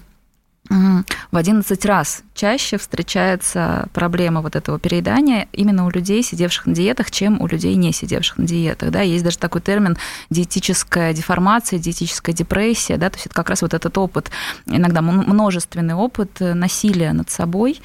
в 0.69 1.37
11 1.37 1.85
раз 1.85 2.23
чаще 2.33 2.77
встречается 2.77 3.87
проблема 3.93 4.41
вот 4.41 4.55
этого 4.55 4.79
переедания 4.79 5.47
именно 5.53 5.85
у 5.85 5.89
людей, 5.89 6.23
сидевших 6.23 6.65
на 6.65 6.73
диетах, 6.73 7.11
чем 7.11 7.39
у 7.39 7.47
людей, 7.47 7.75
не 7.75 7.93
сидевших 7.93 8.39
на 8.39 8.47
диетах. 8.47 8.89
Да? 8.89 9.01
Есть 9.01 9.23
даже 9.23 9.37
такой 9.37 9.61
термин 9.61 9.95
диетическая 10.31 11.13
деформация, 11.13 11.77
диетическая 11.77 12.33
депрессия. 12.33 12.97
Да? 12.97 13.09
То 13.09 13.17
есть 13.17 13.27
это 13.27 13.35
как 13.35 13.49
раз 13.49 13.61
вот 13.61 13.73
этот 13.73 13.95
опыт, 13.97 14.31
иногда 14.65 15.01
множественный 15.01 15.93
опыт 15.93 16.39
насилия 16.39 17.13
над 17.13 17.29
собой, 17.29 17.79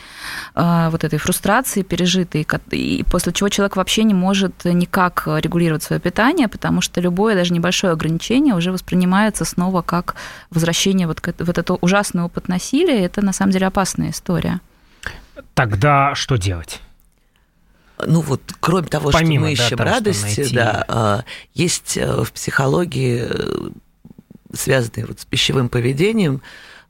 а, 0.54 0.88
вот 0.90 1.04
этой 1.04 1.18
фрустрации 1.18 1.82
пережитой, 1.82 2.46
и 2.70 3.04
после 3.10 3.32
чего 3.32 3.50
человек 3.50 3.76
вообще 3.76 4.04
не 4.04 4.14
может 4.14 4.64
никак 4.64 5.24
регулировать 5.26 5.82
свое 5.82 6.00
питание, 6.00 6.48
потому 6.48 6.80
что 6.80 7.00
любое, 7.00 7.34
даже 7.34 7.52
небольшое 7.52 7.92
ограничение 7.92 8.54
уже 8.54 8.72
воспринимается 8.72 9.44
снова 9.44 9.82
как 9.82 10.14
возвращение 10.50 11.06
вот, 11.06 11.20
к, 11.20 11.34
вот 11.38 11.58
этот 11.58 11.78
ужасный 11.82 12.22
опыт 12.22 12.48
насилия 12.48 12.69
насилие, 12.70 13.04
это 13.04 13.22
на 13.22 13.32
самом 13.32 13.52
деле 13.52 13.66
опасная 13.66 14.10
история. 14.10 14.60
Тогда 15.54 16.14
что 16.14 16.36
делать? 16.36 16.80
Ну 18.06 18.20
вот, 18.20 18.40
кроме 18.60 18.88
того, 18.88 19.10
Помимо, 19.10 19.34
что 19.34 19.40
мы 19.40 19.52
ищем 19.52 19.76
того, 19.76 19.90
радости, 19.90 20.48
да, 20.54 20.84
а, 20.88 21.24
есть 21.52 21.98
э, 21.98 22.22
в 22.22 22.32
психологии, 22.32 23.26
э, 23.28 23.70
связанные 24.54 25.06
вот 25.06 25.20
с 25.20 25.26
пищевым 25.26 25.68
поведением, 25.68 26.40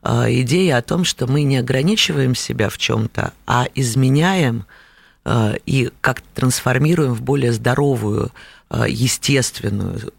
а, 0.03 0.27
идея 0.31 0.77
о 0.77 0.83
том, 0.83 1.05
что 1.05 1.27
мы 1.27 1.43
не 1.43 1.57
ограничиваем 1.57 2.37
себя 2.37 2.69
в 2.69 2.79
чем-то, 2.79 3.33
а 3.45 3.67
изменяем 3.75 4.67
а, 5.25 5.55
и 5.67 5.91
как-то 6.01 6.27
трансформируем 6.35 7.15
в 7.15 7.23
более 7.23 7.53
здоровую, 7.53 8.31
естественную, 8.87 10.13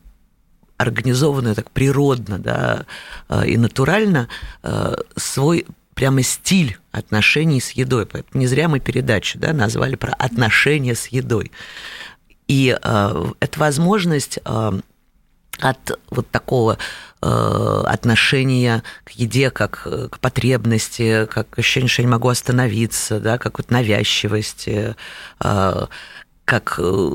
организованно, 0.81 1.55
так 1.55 1.71
природно 1.71 2.39
да, 2.39 2.85
э, 3.29 3.47
и 3.47 3.57
натурально 3.57 4.27
э, 4.63 4.95
свой 5.15 5.65
прямо 5.93 6.23
стиль 6.23 6.77
отношений 6.91 7.61
с 7.61 7.71
едой. 7.71 8.05
Поэтому 8.05 8.41
не 8.41 8.47
зря 8.47 8.67
мы 8.67 8.79
передачу 8.79 9.37
да, 9.39 9.53
назвали 9.53 9.95
про 9.95 10.13
отношения 10.13 10.95
с 10.95 11.07
едой. 11.07 11.51
И 12.47 12.77
э, 12.81 13.25
это 13.39 13.59
возможность 13.59 14.39
э, 14.43 14.71
от 15.59 15.99
вот 16.09 16.29
такого 16.29 16.77
э, 17.21 17.83
отношения 17.85 18.83
к 19.03 19.11
еде, 19.11 19.51
как 19.51 19.83
к 19.83 20.19
потребности, 20.19 21.27
как 21.27 21.57
ощущение, 21.57 21.87
что 21.87 22.01
я 22.01 22.07
не 22.07 22.11
могу 22.11 22.29
остановиться, 22.29 23.19
да, 23.19 23.37
как 23.37 23.59
вот 23.59 23.69
навязчивости, 23.69 24.95
э, 25.43 25.85
как 26.45 26.75
э, 26.79 27.09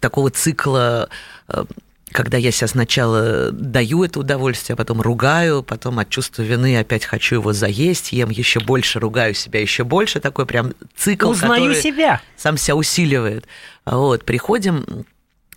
такого 0.00 0.30
цикла 0.30 1.08
э, 1.48 1.64
когда 2.10 2.38
я 2.38 2.50
себя 2.50 2.68
сначала 2.68 3.50
даю 3.52 4.04
это 4.04 4.20
удовольствие, 4.20 4.74
а 4.74 4.76
потом 4.76 5.00
ругаю, 5.00 5.62
потом 5.62 5.98
от 5.98 6.08
чувства 6.08 6.42
вины 6.42 6.78
опять 6.78 7.04
хочу 7.04 7.36
его 7.36 7.52
заесть, 7.52 8.12
ем 8.12 8.30
еще 8.30 8.60
больше, 8.60 8.98
ругаю 8.98 9.34
себя 9.34 9.60
еще 9.60 9.84
больше, 9.84 10.20
такой 10.20 10.46
прям 10.46 10.72
цикл, 10.96 11.30
Узнаю 11.30 11.62
который 11.64 11.82
себя. 11.82 12.20
сам 12.36 12.56
себя 12.56 12.76
усиливает. 12.76 13.46
Вот, 13.84 14.24
приходим 14.24 15.04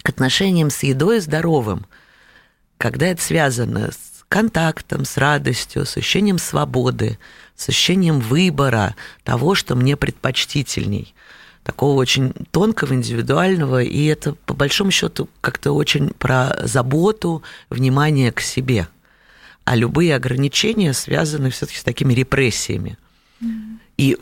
к 0.01 0.09
отношениям 0.09 0.69
с 0.69 0.83
едой 0.83 1.19
здоровым, 1.19 1.85
когда 2.77 3.07
это 3.07 3.21
связано 3.21 3.91
с 3.91 4.25
контактом, 4.27 5.05
с 5.05 5.17
радостью, 5.17 5.85
с 5.85 5.97
ощущением 5.97 6.37
свободы, 6.37 7.19
с 7.55 7.69
ощущением 7.69 8.19
выбора 8.19 8.95
того, 9.23 9.55
что 9.55 9.75
мне 9.75 9.95
предпочтительней– 9.95 11.13
такого 11.63 12.00
очень 12.00 12.34
тонкого, 12.52 12.93
индивидуального, 12.93 13.84
и 13.84 14.06
это, 14.06 14.34
по 14.45 14.54
большому 14.54 14.91
счету, 14.91 15.30
как-то 15.41 15.74
очень 15.74 16.10
про 16.10 16.58
заботу, 16.63 17.43
внимание 17.69 18.32
к 18.32 18.41
себе. 18.41 18.88
А 19.63 19.76
любые 19.76 20.15
ограничения 20.15 20.93
связаны 20.93 21.50
все-таки 21.52 21.80
с 21.80 21.84
такими 21.84 22.13
репрессиями. 22.13 22.97
И, 23.97 24.17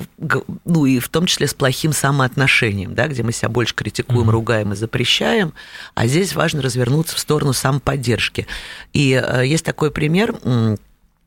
ну, 0.65 0.86
и 0.86 0.99
в 0.99 1.08
том 1.08 1.25
числе 1.25 1.47
с 1.47 1.54
плохим 1.54 1.93
самоотношением, 1.93 2.95
да, 2.95 3.08
где 3.08 3.23
мы 3.23 3.32
себя 3.32 3.47
больше 3.47 3.73
критикуем, 3.73 4.28
mm-hmm. 4.28 4.32
ругаем 4.32 4.73
и 4.73 4.75
запрещаем, 4.75 5.54
а 5.95 6.06
здесь 6.06 6.36
важно 6.36 6.62
развернуться 6.62 7.15
в 7.15 7.19
сторону 7.19 7.54
самоподдержки. 7.54 8.45
И 8.91 9.13
э, 9.13 9.45
есть 9.45 9.63
такой 9.63 9.91
пример, 9.91 10.36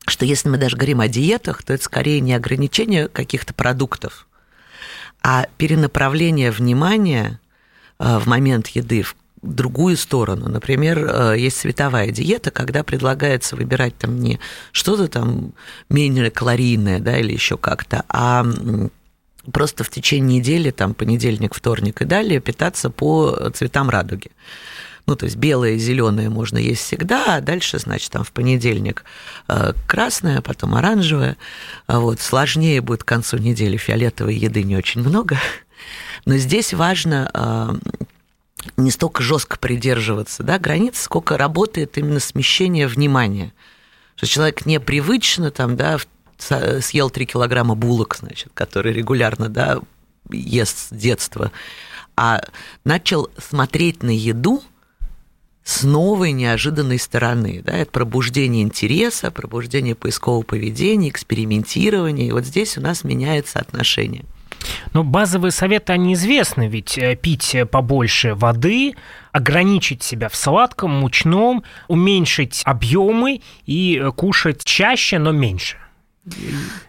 что 0.05 0.25
если 0.25 0.49
мы 0.49 0.57
даже 0.57 0.77
говорим 0.77 0.99
о 0.99 1.07
диетах, 1.07 1.63
то 1.63 1.73
это 1.73 1.83
скорее 1.83 2.19
не 2.19 2.33
ограничение 2.35 3.07
каких-то 3.07 3.55
продуктов, 3.55 4.27
а 5.23 5.47
перенаправление 5.57 6.51
внимания 6.51 7.39
э, 7.99 8.19
в 8.19 8.27
момент 8.27 8.67
еды 8.67 9.03
в 9.03 9.15
другую 9.41 9.97
сторону. 9.97 10.49
Например, 10.49 10.99
э, 10.99 11.35
есть 11.39 11.57
световая 11.57 12.11
диета, 12.11 12.51
когда 12.51 12.83
предлагается 12.83 13.55
выбирать 13.55 13.97
там 13.97 14.19
не 14.19 14.39
что-то 14.71 15.07
там 15.07 15.53
менее 15.89 16.29
калорийное, 16.29 16.99
да, 16.99 17.17
или 17.17 17.33
еще 17.33 17.57
как-то, 17.57 18.03
а 18.09 18.45
просто 19.51 19.83
в 19.83 19.89
течение 19.89 20.39
недели, 20.39 20.71
там, 20.71 20.93
понедельник, 20.93 21.53
вторник 21.53 22.01
и 22.01 22.05
далее, 22.05 22.39
питаться 22.39 22.89
по 22.89 23.49
цветам 23.53 23.89
радуги. 23.89 24.31
Ну, 25.05 25.15
то 25.17 25.25
есть 25.25 25.35
белое 25.35 25.71
и 25.71 25.77
зеленое 25.77 26.29
можно 26.29 26.57
есть 26.57 26.81
всегда, 26.81 27.35
а 27.35 27.41
дальше, 27.41 27.77
значит, 27.77 28.11
там 28.11 28.23
в 28.23 28.31
понедельник 28.31 29.03
э, 29.49 29.73
красное, 29.85 30.41
потом 30.41 30.75
оранжевое. 30.75 31.35
А 31.87 31.99
вот 31.99 32.21
сложнее 32.21 32.79
будет 32.79 33.03
к 33.03 33.07
концу 33.07 33.37
недели 33.37 33.75
фиолетовой 33.75 34.35
еды 34.35 34.63
не 34.63 34.77
очень 34.77 35.01
много. 35.01 35.37
Но 36.25 36.37
здесь 36.37 36.73
важно 36.73 37.29
э, 37.33 37.73
не 38.77 38.91
столько 38.91 39.21
жестко 39.23 39.57
придерживаться 39.57 40.41
да, 40.43 40.57
границ, 40.57 41.01
сколько 41.01 41.37
работает 41.37 41.97
именно 41.97 42.21
смещение 42.21 42.87
внимания. 42.87 43.51
Что 44.15 44.27
человек 44.27 44.65
непривычно 44.65 45.51
там, 45.51 45.75
да, 45.75 45.97
съел 46.37 47.09
3 47.09 47.25
килограмма 47.25 47.75
булок, 47.75 48.15
значит, 48.19 48.51
который 48.53 48.93
регулярно 48.93 49.49
да, 49.49 49.79
ест 50.29 50.89
с 50.89 50.93
детства, 50.93 51.51
а 52.15 52.43
начал 52.85 53.29
смотреть 53.37 54.03
на 54.03 54.15
еду 54.15 54.63
с 55.63 55.83
новой 55.83 56.31
неожиданной 56.31 56.99
стороны. 56.99 57.61
Да? 57.65 57.73
Это 57.73 57.91
пробуждение 57.91 58.63
интереса, 58.63 59.31
пробуждение 59.31 59.95
поискового 59.95 60.43
поведения, 60.43 61.09
экспериментирование. 61.09 62.27
И 62.27 62.31
вот 62.31 62.45
здесь 62.45 62.77
у 62.77 62.81
нас 62.81 63.03
меняется 63.03 63.59
отношение. 63.59 64.25
Но 64.93 65.03
базовые 65.03 65.51
советы, 65.51 65.93
они 65.93 66.13
известны, 66.13 66.67
ведь 66.67 66.97
э, 66.97 67.15
пить 67.15 67.55
побольше 67.69 68.33
воды, 68.33 68.93
ограничить 69.31 70.03
себя 70.03 70.29
в 70.29 70.35
сладком, 70.35 70.91
мучном, 70.91 71.63
уменьшить 71.87 72.61
объемы 72.65 73.41
и 73.65 73.99
э, 74.01 74.11
кушать 74.11 74.63
чаще, 74.63 75.19
но 75.19 75.31
меньше. 75.31 75.77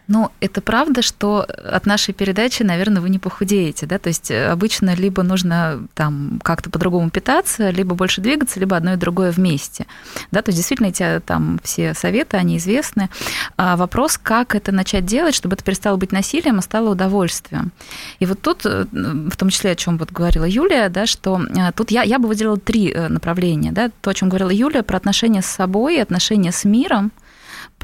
Ну, 0.06 0.30
это 0.40 0.60
правда, 0.60 1.02
что 1.02 1.40
от 1.42 1.86
нашей 1.86 2.14
передачи, 2.14 2.62
наверное, 2.62 3.02
вы 3.02 3.10
не 3.10 3.18
похудеете, 3.18 3.84
да? 3.84 3.98
То 3.98 4.08
есть 4.08 4.30
э, 4.30 4.46
обычно 4.46 4.94
либо 4.94 5.24
нужно 5.24 5.88
там 5.94 6.40
как-то 6.44 6.70
по-другому 6.70 7.10
питаться, 7.10 7.70
либо 7.70 7.96
больше 7.96 8.20
двигаться, 8.20 8.60
либо 8.60 8.76
одно 8.76 8.92
и 8.92 8.96
другое 8.96 9.32
вместе, 9.32 9.86
да? 10.30 10.40
То 10.42 10.50
есть 10.50 10.58
действительно 10.58 10.88
эти 10.88 11.20
там 11.26 11.58
все 11.64 11.94
советы, 11.94 12.36
они 12.36 12.58
известны. 12.58 13.08
А 13.56 13.76
вопрос, 13.76 14.18
как 14.22 14.54
это 14.54 14.70
начать 14.70 15.04
делать, 15.04 15.34
чтобы 15.34 15.54
это 15.54 15.64
перестало 15.64 15.96
быть 15.96 16.12
насилием, 16.12 16.60
а 16.60 16.62
стало 16.62 16.90
удовольствием. 16.90 17.72
И 18.20 18.26
вот 18.26 18.40
тут, 18.40 18.64
э, 18.66 18.86
в 18.92 19.36
том 19.36 19.48
числе, 19.48 19.72
о 19.72 19.76
чем 19.76 19.98
вот 19.98 20.12
говорила 20.12 20.44
Юлия, 20.44 20.88
да, 20.90 21.06
что 21.06 21.40
э, 21.42 21.72
тут 21.72 21.90
я, 21.90 22.04
я 22.04 22.20
бы 22.20 22.28
выделила 22.28 22.56
три 22.56 22.94
направления, 22.94 23.72
да? 23.72 23.90
То, 24.00 24.10
о 24.10 24.14
чем 24.14 24.28
говорила 24.28 24.50
Юлия, 24.50 24.84
про 24.84 24.96
отношения 24.96 25.42
с 25.42 25.46
собой, 25.46 26.00
отношения 26.00 26.52
с 26.52 26.64
миром– 26.64 27.10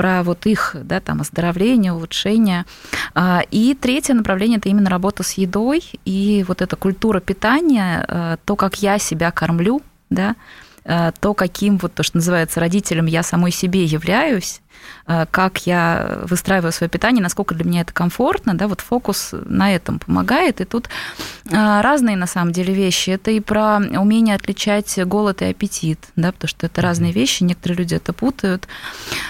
про 0.00 0.22
вот 0.22 0.46
их 0.46 0.74
да, 0.82 0.98
там, 1.00 1.20
оздоровление, 1.20 1.92
улучшение. 1.92 2.64
А, 3.14 3.42
и 3.50 3.74
третье 3.74 4.14
направление– 4.14 4.56
это 4.58 4.70
именно 4.70 4.88
работа 4.88 5.22
с 5.22 5.34
едой 5.34 5.82
и 6.06 6.42
вот 6.48 6.62
эта 6.62 6.74
культура 6.74 7.20
питания, 7.20 8.06
э, 8.08 8.36
то, 8.46 8.56
как 8.56 8.76
я 8.76 8.98
себя 8.98 9.30
кормлю, 9.30 9.82
да, 10.08 10.36
э, 10.84 11.12
то, 11.20 11.34
каким 11.34 11.76
вот 11.76 11.92
то, 11.92 12.02
что 12.02 12.16
называется 12.16 12.60
родителем 12.60 13.04
я 13.04 13.22
самой 13.22 13.50
себе 13.50 13.84
являюсь, 13.84 14.62
как 15.06 15.66
я 15.66 16.20
выстраиваю 16.24 16.72
свое 16.72 16.88
питание, 16.88 17.22
насколько 17.22 17.54
для 17.54 17.64
меня 17.64 17.80
это 17.82 17.92
комфортно, 17.92 18.54
да, 18.54 18.68
вот 18.68 18.80
фокус 18.80 19.30
на 19.32 19.74
этом 19.74 19.98
помогает. 19.98 20.60
И 20.60 20.64
тут 20.64 20.88
э, 21.50 21.80
разные 21.80 22.16
на 22.16 22.26
самом 22.26 22.52
деле 22.52 22.72
вещи. 22.72 23.10
Это 23.10 23.30
и 23.30 23.40
про 23.40 23.78
умение 23.78 24.34
отличать 24.34 24.98
голод 25.04 25.42
и 25.42 25.46
аппетит, 25.46 25.98
да, 26.16 26.32
потому 26.32 26.48
что 26.48 26.66
это 26.66 26.80
разные 26.80 27.12
вещи, 27.12 27.42
некоторые 27.42 27.78
люди 27.78 27.94
это 27.94 28.12
путают. 28.12 28.68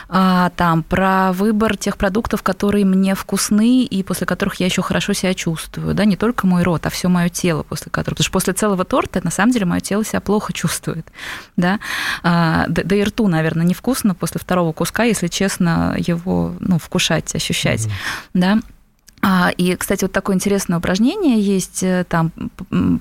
А, 0.09 0.51
там 0.57 0.83
про 0.83 1.33
выбор 1.33 1.77
тех 1.77 1.97
продуктов, 1.97 2.43
которые 2.43 2.85
мне 2.85 3.15
вкусны 3.15 3.85
и 3.85 4.03
после 4.03 4.27
которых 4.27 4.57
я 4.57 4.67
еще 4.67 4.83
хорошо 4.83 5.13
себя 5.13 5.35
чувствую, 5.35 5.95
да, 5.95 6.05
не 6.05 6.17
только 6.17 6.47
мой 6.47 6.63
рот, 6.63 6.87
а 6.87 6.91
все 6.91 7.09
мое 7.09 7.29
тело 7.29 7.63
после 7.63 7.91
которого, 7.91 8.17
потому 8.17 8.25
что 8.25 8.33
после 8.33 8.53
целого 8.53 8.85
торта 8.85 9.21
на 9.23 9.31
самом 9.31 9.53
деле 9.53 9.67
мое 9.67 9.81
тело 9.81 10.05
себя 10.05 10.21
плохо 10.21 10.53
чувствует, 10.53 11.07
да, 11.57 11.79
да, 12.23 12.67
да 12.69 12.97
и 12.97 13.03
рту, 13.03 13.29
наверное, 13.29 13.65
невкусно 13.65 14.15
после 14.15 14.41
второго 14.41 14.73
куска, 14.73 15.05
если 15.05 15.29
честно 15.41 15.97
его 15.97 16.55
ну, 16.61 16.79
вкушать, 16.79 17.35
ощущать, 17.35 17.87
mm-hmm. 17.87 18.31
да. 18.35 18.59
А, 19.23 19.51
и, 19.57 19.77
кстати, 19.77 20.05
вот 20.05 20.13
такое 20.13 20.37
интересное 20.37 20.79
упражнение 20.79 21.41
есть, 21.41 21.83
э, 21.83 22.05
там, 22.09 22.33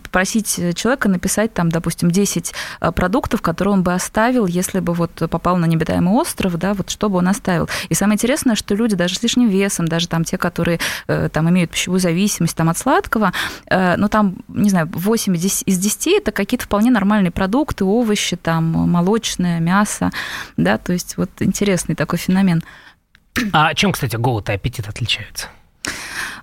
попросить 0.03 0.59
человека 0.75 1.07
написать, 1.07 1.53
там, 1.53 1.69
допустим, 1.69 2.11
10 2.11 2.53
э, 2.81 2.91
продуктов, 2.91 3.41
которые 3.41 3.73
он 3.73 3.83
бы 3.83 3.93
оставил, 3.93 4.45
если 4.45 4.81
бы 4.81 4.93
вот 4.93 5.11
попал 5.29 5.55
на 5.57 5.65
небитаемый 5.65 6.13
остров, 6.13 6.57
да, 6.57 6.73
вот 6.73 6.89
что 6.89 7.09
бы 7.09 7.17
он 7.19 7.29
оставил. 7.29 7.69
И 7.87 7.93
самое 7.93 8.15
интересное, 8.15 8.55
что 8.55 8.75
люди 8.75 8.97
даже 8.97 9.15
с 9.15 9.23
лишним 9.23 9.47
весом, 9.47 9.87
даже 9.87 10.09
там 10.09 10.25
те, 10.25 10.37
которые 10.37 10.79
э, 11.07 11.29
там 11.31 11.49
имеют 11.49 11.71
пищевую 11.71 12.01
зависимость 12.01 12.55
там, 12.55 12.69
от 12.69 12.77
сладкого, 12.77 13.31
ну, 13.69 14.09
там, 14.09 14.35
не 14.47 14.69
знаю, 14.69 14.89
8 14.91 15.35
из 15.35 15.77
10 15.77 16.07
это 16.07 16.31
какие-то 16.31 16.65
вполне 16.65 16.91
нормальные 16.91 17.31
продукты, 17.31 17.85
овощи, 17.85 18.35
там, 18.35 18.63
молочное, 18.65 19.59
мясо, 19.59 20.11
да, 20.57 20.77
то 20.77 20.93
есть 20.93 21.17
вот 21.17 21.29
интересный 21.39 21.95
такой 21.95 22.19
феномен. 22.19 22.63
А 23.53 23.73
чем, 23.73 23.91
кстати, 23.91 24.15
голод 24.15 24.49
и 24.49 24.53
аппетит 24.53 24.87
отличаются? 24.87 25.47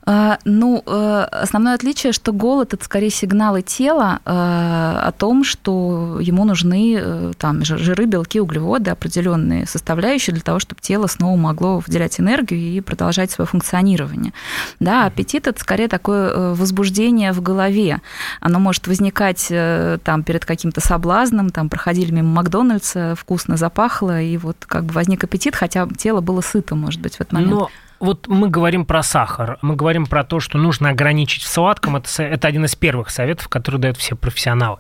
А, 0.09 0.39
ну, 0.45 0.85
э, 0.87 1.27
основное 1.33 1.75
отличие, 1.75 2.13
что 2.13 2.33
голод 2.33 2.73
это 2.73 2.85
скорее 2.85 3.11
сигналы 3.11 3.63
тела 3.63 4.21
э, 4.25 4.31
о 4.31 5.13
том, 5.19 5.43
что 5.43 6.19
ему 6.21 6.45
нужны 6.45 6.97
э, 6.97 7.33
там 7.37 7.65
жиры, 7.65 8.07
белки, 8.07 8.41
углеводы, 8.41 8.93
определенные 8.93 9.67
составляющие 9.67 10.33
для 10.33 10.45
того, 10.45 10.61
чтобы 10.61 10.81
тело 10.81 11.09
снова 11.09 11.37
могло 11.37 11.79
выделять 11.81 12.21
энергию 12.21 12.61
и 12.61 12.81
продолжать 12.81 13.33
свое 13.33 13.49
функционирование. 13.49 14.33
Да, 14.79 15.07
аппетит 15.07 15.49
это 15.49 15.61
скорее 15.61 15.89
такое 15.89 16.55
возбуждение 16.55 17.33
в 17.33 17.43
голове. 17.43 18.01
Оно 18.41 18.61
может 18.61 18.87
возникать 18.87 19.49
там 19.49 20.23
перед 20.23 20.45
каким-то 20.45 20.81
соблазном, 20.81 21.51
там 21.51 21.69
проходили 21.69 22.13
мимо 22.13 22.29
Макдональдса, 22.29 23.17
вкусно 23.17 23.57
запахло, 23.57 24.21
и 24.21 24.37
вот 24.37 24.57
как 24.67 24.85
бы 24.85 24.93
возник 24.93 25.25
аппетит, 25.25 25.57
хотя 25.57 25.89
тело 25.99 26.21
было 26.21 26.43
сыто, 26.43 26.77
может 26.77 27.01
быть, 27.01 27.17
в 27.17 27.21
этот 27.21 27.33
момент. 27.33 27.51
Но 27.51 27.71
вот 27.99 28.29
мы 28.29 28.49
говорим 28.49 28.85
про 28.85 29.03
сахар, 29.03 29.59
мы 29.63 29.75
говорим 29.75 30.07
про 30.07 30.25
то, 30.25 30.41
что 30.41 30.59
нужно 30.59 30.91
ограничить 30.91 31.43
в 31.43 31.49
сладком. 31.49 31.97
Это, 31.97 32.23
это 32.23 32.49
один 32.49 32.65
из 32.65 32.75
первых 32.75 33.11
советов, 33.11 33.49
которые 33.49 33.81
дают 33.81 33.97
все 33.97 34.17
профессионалы. 34.17 34.79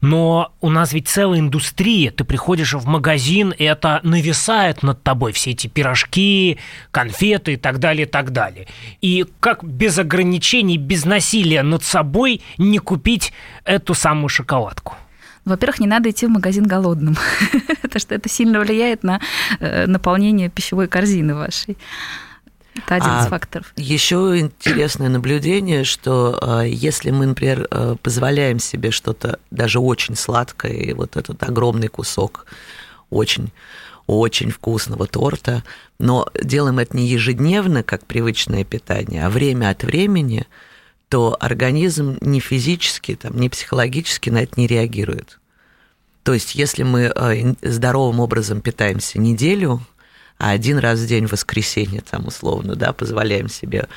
Но 0.00 0.52
у 0.60 0.70
нас 0.70 0.92
ведь 0.92 1.08
целая 1.08 1.40
индустрия. 1.40 2.10
Ты 2.10 2.24
приходишь 2.24 2.74
в 2.74 2.86
магазин, 2.86 3.50
и 3.50 3.64
это 3.64 4.00
нависает 4.02 4.82
над 4.82 5.02
тобой. 5.02 5.32
Все 5.32 5.50
эти 5.50 5.66
пирожки, 5.66 6.58
конфеты 6.90 7.54
и 7.54 7.56
так 7.56 7.78
далее, 7.78 8.06
и 8.06 8.10
так 8.10 8.30
далее. 8.30 8.66
И 9.00 9.26
как 9.40 9.64
без 9.64 9.98
ограничений, 9.98 10.78
без 10.78 11.04
насилия 11.04 11.62
над 11.62 11.82
собой 11.82 12.42
не 12.58 12.78
купить 12.78 13.32
эту 13.64 13.94
самую 13.94 14.28
шоколадку? 14.28 14.94
Во-первых, 15.44 15.80
не 15.80 15.86
надо 15.86 16.10
идти 16.10 16.26
в 16.26 16.30
магазин 16.30 16.64
голодным, 16.64 17.16
потому 17.82 18.00
что 18.00 18.14
это 18.14 18.28
сильно 18.28 18.60
влияет 18.60 19.02
на 19.02 19.20
э, 19.60 19.86
наполнение 19.86 20.50
пищевой 20.50 20.88
корзины 20.88 21.34
вашей. 21.34 21.78
Это 22.74 22.94
один 22.96 23.10
а 23.10 23.24
из 23.24 23.28
факторов. 23.28 23.72
Еще 23.76 24.16
интересное 24.38 25.08
наблюдение, 25.08 25.84
что 25.84 26.38
э, 26.62 26.68
если 26.68 27.10
мы, 27.10 27.26
например, 27.26 27.66
э, 27.70 27.96
позволяем 28.02 28.58
себе 28.60 28.90
что-то 28.90 29.40
даже 29.50 29.80
очень 29.80 30.14
сладкое, 30.14 30.72
и 30.72 30.92
вот 30.92 31.16
этот 31.16 31.42
огромный 31.42 31.88
кусок 31.88 32.46
очень 33.10 33.52
очень 34.06 34.50
вкусного 34.50 35.06
торта, 35.06 35.62
но 35.98 36.26
делаем 36.42 36.78
это 36.78 36.96
не 36.96 37.06
ежедневно, 37.06 37.82
как 37.82 38.06
привычное 38.06 38.64
питание, 38.64 39.26
а 39.26 39.28
время 39.28 39.68
от 39.68 39.84
времени, 39.84 40.46
то 41.10 41.36
организм 41.38 42.16
не 42.22 42.40
физически, 42.40 43.16
там, 43.16 43.38
не 43.38 43.50
психологически 43.50 44.30
на 44.30 44.42
это 44.42 44.58
не 44.58 44.66
реагирует. 44.66 45.38
То 46.22 46.32
есть, 46.32 46.54
если 46.54 46.84
мы 46.84 47.12
э, 47.14 47.54
здоровым 47.62 48.20
образом 48.20 48.62
питаемся 48.62 49.18
неделю, 49.18 49.82
а 50.38 50.50
один 50.50 50.78
раз 50.78 51.00
в 51.00 51.06
день 51.06 51.26
в 51.26 51.32
воскресенье, 51.32 52.02
там, 52.08 52.26
условно, 52.26 52.76
да, 52.76 52.92
позволяем 52.92 53.48
себе 53.48 53.88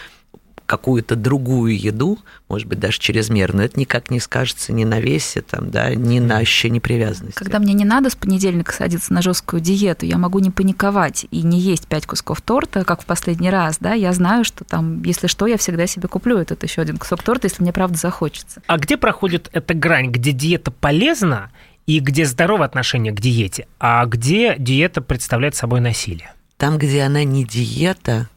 какую-то 0.71 1.17
другую 1.17 1.77
еду, 1.77 2.17
может 2.47 2.65
быть, 2.65 2.79
даже 2.79 2.97
чрезмерную, 2.97 3.65
это 3.65 3.77
никак 3.77 4.09
не 4.09 4.21
скажется 4.21 4.71
ни 4.71 4.85
на 4.85 5.01
весе, 5.01 5.41
там, 5.41 5.69
да, 5.69 5.93
ни 5.93 6.19
на 6.19 6.37
ощущении 6.37 6.79
привязанности. 6.79 7.37
Когда 7.37 7.59
мне 7.59 7.73
не 7.73 7.83
надо 7.83 8.09
с 8.09 8.15
понедельника 8.15 8.71
садиться 8.71 9.11
на 9.11 9.21
жесткую 9.21 9.61
диету, 9.61 10.05
я 10.05 10.17
могу 10.17 10.39
не 10.39 10.49
паниковать 10.49 11.25
и 11.29 11.41
не 11.41 11.59
есть 11.59 11.87
пять 11.87 12.05
кусков 12.05 12.39
торта, 12.39 12.85
как 12.85 13.01
в 13.01 13.05
последний 13.05 13.49
раз, 13.49 13.79
да, 13.81 13.93
я 13.93 14.13
знаю, 14.13 14.45
что 14.45 14.63
там, 14.63 15.03
если 15.03 15.27
что, 15.27 15.45
я 15.45 15.57
всегда 15.57 15.87
себе 15.87 16.07
куплю 16.07 16.37
этот 16.37 16.63
еще 16.63 16.81
один 16.81 16.97
кусок 16.97 17.21
торта, 17.21 17.47
если 17.47 17.61
мне 17.61 17.73
правда 17.73 17.97
захочется. 17.97 18.61
А 18.67 18.77
где 18.77 18.95
проходит 18.95 19.49
эта 19.51 19.73
грань, 19.73 20.09
где 20.09 20.31
диета 20.31 20.71
полезна 20.71 21.51
и 21.87 21.99
где 21.99 22.25
здоровое 22.25 22.65
отношение 22.65 23.13
к 23.13 23.19
диете, 23.19 23.67
а 23.79 24.05
где 24.05 24.55
диета 24.57 25.01
представляет 25.01 25.55
собой 25.55 25.81
насилие? 25.81 26.33
Там, 26.57 26.77
где 26.77 27.01
она 27.01 27.23
не 27.23 27.43
диета, 27.43 28.29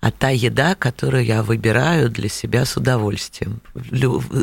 а 0.00 0.10
та 0.10 0.30
еда, 0.30 0.74
которую 0.74 1.24
я 1.24 1.42
выбираю 1.42 2.10
для 2.10 2.28
себя 2.28 2.64
с 2.64 2.76
удовольствием. 2.76 3.60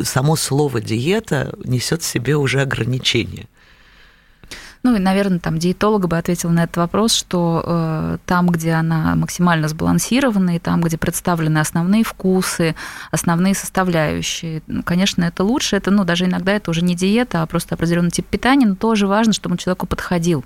Само 0.04 0.36
слово 0.36 0.80
диета 0.80 1.54
несет 1.64 2.02
в 2.02 2.06
себе 2.06 2.36
уже 2.36 2.62
ограничения. 2.62 3.46
Ну 4.82 4.94
и, 4.94 4.98
наверное, 4.98 5.38
там 5.38 5.58
диетолог 5.58 6.06
бы 6.06 6.16
ответил 6.16 6.50
на 6.50 6.64
этот 6.64 6.76
вопрос, 6.76 7.12
что 7.12 7.62
э, 7.64 8.18
там, 8.26 8.48
где 8.48 8.72
она 8.72 9.16
максимально 9.16 9.68
сбалансирована, 9.68 10.56
и 10.56 10.58
там, 10.58 10.80
где 10.82 10.96
представлены 10.96 11.58
основные 11.58 12.04
вкусы, 12.04 12.74
основные 13.10 13.54
составляющие, 13.54 14.62
ну, 14.66 14.82
конечно, 14.82 15.24
это 15.24 15.42
лучше. 15.44 15.76
Это, 15.76 15.90
ну, 15.90 16.04
даже 16.04 16.26
иногда 16.26 16.52
это 16.52 16.70
уже 16.70 16.82
не 16.82 16.94
диета, 16.94 17.42
а 17.42 17.46
просто 17.46 17.74
определенный 17.74 18.10
тип 18.10 18.26
питания, 18.26 18.66
но 18.66 18.76
тоже 18.76 19.06
важно, 19.06 19.32
чтобы 19.32 19.54
он 19.54 19.58
человеку 19.58 19.86
подходил 19.86 20.44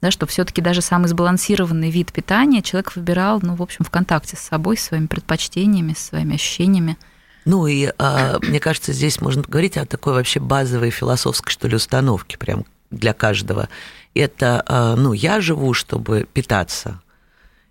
да, 0.00 0.10
чтобы 0.10 0.30
все-таки 0.30 0.62
даже 0.62 0.80
самый 0.80 1.08
сбалансированный 1.08 1.90
вид 1.90 2.12
питания 2.12 2.62
человек 2.62 2.96
выбирал, 2.96 3.40
ну, 3.42 3.54
в 3.54 3.62
общем, 3.62 3.84
в 3.84 3.90
контакте 3.90 4.36
с 4.36 4.40
собой, 4.40 4.76
с 4.76 4.84
своими 4.84 5.06
предпочтениями, 5.06 5.92
с 5.92 6.06
своими 6.06 6.36
ощущениями. 6.36 6.96
Ну 7.44 7.66
и 7.66 7.90
э, 7.96 8.38
мне 8.42 8.60
кажется, 8.60 8.92
здесь 8.92 9.20
можно 9.20 9.42
говорить 9.42 9.76
о 9.76 9.86
такой 9.86 10.12
вообще 10.12 10.40
базовой 10.40 10.90
философской, 10.90 11.50
что 11.50 11.68
ли, 11.68 11.76
установке 11.76 12.38
прям 12.38 12.64
для 12.90 13.12
каждого. 13.12 13.68
Это, 14.14 14.64
э, 14.66 14.94
ну, 14.96 15.12
я 15.12 15.40
живу, 15.40 15.74
чтобы 15.74 16.26
питаться, 16.32 17.00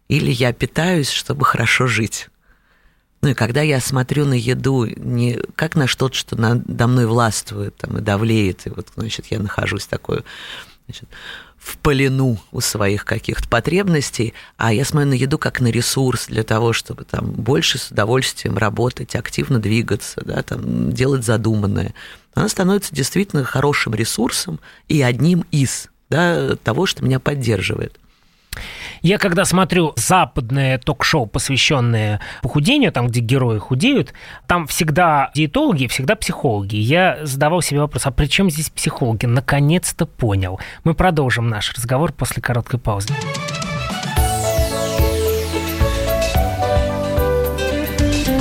или 0.08 0.32
я 0.32 0.54
питаюсь, 0.54 1.10
чтобы 1.10 1.46
хорошо 1.46 1.88
жить. 1.88 2.30
Ну 3.22 3.30
и 3.30 3.34
когда 3.34 3.62
я 3.62 3.82
смотрю 3.82 4.26
на 4.26 4.34
еду 4.34 4.86
не 4.86 5.40
как 5.56 5.76
на 5.76 5.88
что-то, 5.88 6.16
что 6.16 6.40
надо 6.40 6.88
мной 6.88 7.06
властвует 7.06 7.76
там, 7.76 7.98
и 7.98 8.02
давлеет, 8.02 8.66
и 8.66 8.70
вот, 8.70 8.88
значит, 8.96 9.26
я 9.30 9.40
нахожусь 9.40 9.86
такой, 9.86 10.24
значит, 10.88 11.10
в 11.58 11.78
плену 11.80 12.40
у 12.52 12.62
своих 12.62 13.04
каких-то 13.04 13.48
потребностей, 13.50 14.34
а 14.56 14.72
я 14.74 14.86
смотрю 14.86 15.10
на 15.10 15.14
еду 15.16 15.38
как 15.38 15.60
на 15.60 15.68
ресурс 15.68 16.28
для 16.28 16.44
того, 16.44 16.72
чтобы 16.72 17.04
там 17.04 17.32
больше 17.32 17.78
с 17.78 17.92
удовольствием 17.92 18.58
работать, 18.58 19.16
активно 19.16 19.60
двигаться, 19.60 20.22
да, 20.24 20.42
там, 20.42 20.94
делать 20.94 21.26
задуманное. 21.26 21.94
Она 22.40 22.48
становится 22.48 22.96
действительно 22.96 23.44
хорошим 23.44 23.94
ресурсом 23.94 24.62
и 24.88 25.02
одним 25.02 25.44
из 25.52 25.90
да, 26.10 26.56
того, 26.56 26.86
что 26.86 27.04
меня 27.04 27.20
поддерживает. 27.20 28.00
Я 29.02 29.18
когда 29.18 29.44
смотрю 29.44 29.92
западное 29.98 30.78
ток-шоу, 30.78 31.26
посвященное 31.26 32.22
похудению, 32.42 32.94
там, 32.94 33.08
где 33.08 33.20
герои 33.20 33.58
худеют, 33.58 34.14
там 34.48 34.68
всегда 34.68 35.32
диетологи, 35.36 35.88
всегда 35.88 36.16
психологи. 36.16 36.78
Я 36.78 37.20
задавал 37.24 37.62
себе 37.62 37.82
вопрос, 37.82 38.06
а 38.06 38.12
при 38.12 38.28
чем 38.28 38.50
здесь 38.50 38.70
психологи? 38.70 39.26
Наконец-то 39.26 40.06
понял. 40.06 40.62
Мы 40.86 40.94
продолжим 40.94 41.50
наш 41.50 41.74
разговор 41.74 42.14
после 42.14 42.42
короткой 42.42 42.80
паузы. 42.80 43.10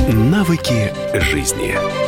Навыки 0.08 0.92
жизни. 1.14 2.07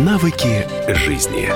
Навыки 0.00 0.66
жизни. 0.88 1.50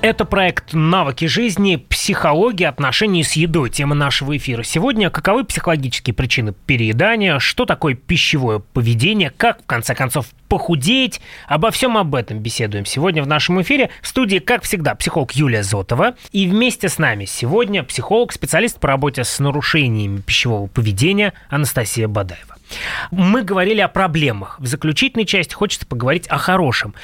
Это 0.00 0.24
проект 0.24 0.72
«Навыки 0.72 1.24
жизни. 1.24 1.74
Психология 1.74 2.68
отношений 2.68 3.24
с 3.24 3.32
едой». 3.32 3.68
Тема 3.68 3.96
нашего 3.96 4.36
эфира. 4.36 4.62
Сегодня 4.62 5.10
каковы 5.10 5.42
психологические 5.42 6.14
причины 6.14 6.54
переедания, 6.66 7.40
что 7.40 7.64
такое 7.64 7.94
пищевое 7.94 8.60
поведение, 8.60 9.30
как, 9.36 9.62
в 9.62 9.66
конце 9.66 9.96
концов, 9.96 10.26
похудеть. 10.48 11.20
Обо 11.48 11.72
всем 11.72 11.98
об 11.98 12.14
этом 12.14 12.38
беседуем 12.38 12.86
сегодня 12.86 13.20
в 13.20 13.26
нашем 13.26 13.60
эфире. 13.62 13.90
В 14.00 14.06
студии, 14.06 14.38
как 14.38 14.62
всегда, 14.62 14.94
психолог 14.94 15.32
Юлия 15.32 15.64
Зотова. 15.64 16.14
И 16.30 16.46
вместе 16.46 16.88
с 16.88 16.98
нами 16.98 17.24
сегодня 17.24 17.82
психолог, 17.82 18.32
специалист 18.32 18.78
по 18.78 18.86
работе 18.86 19.24
с 19.24 19.40
нарушениями 19.40 20.20
пищевого 20.20 20.68
поведения 20.68 21.32
Анастасия 21.48 22.06
Бадаева. 22.06 22.53
Мы 23.10 23.42
говорили 23.42 23.80
о 23.80 23.88
проблемах. 23.88 24.58
В 24.58 24.66
заключительной 24.66 25.26
части 25.26 25.54
хочется 25.54 25.86
поговорить 25.86 26.26
о 26.28 26.38
хорошем. 26.38 26.94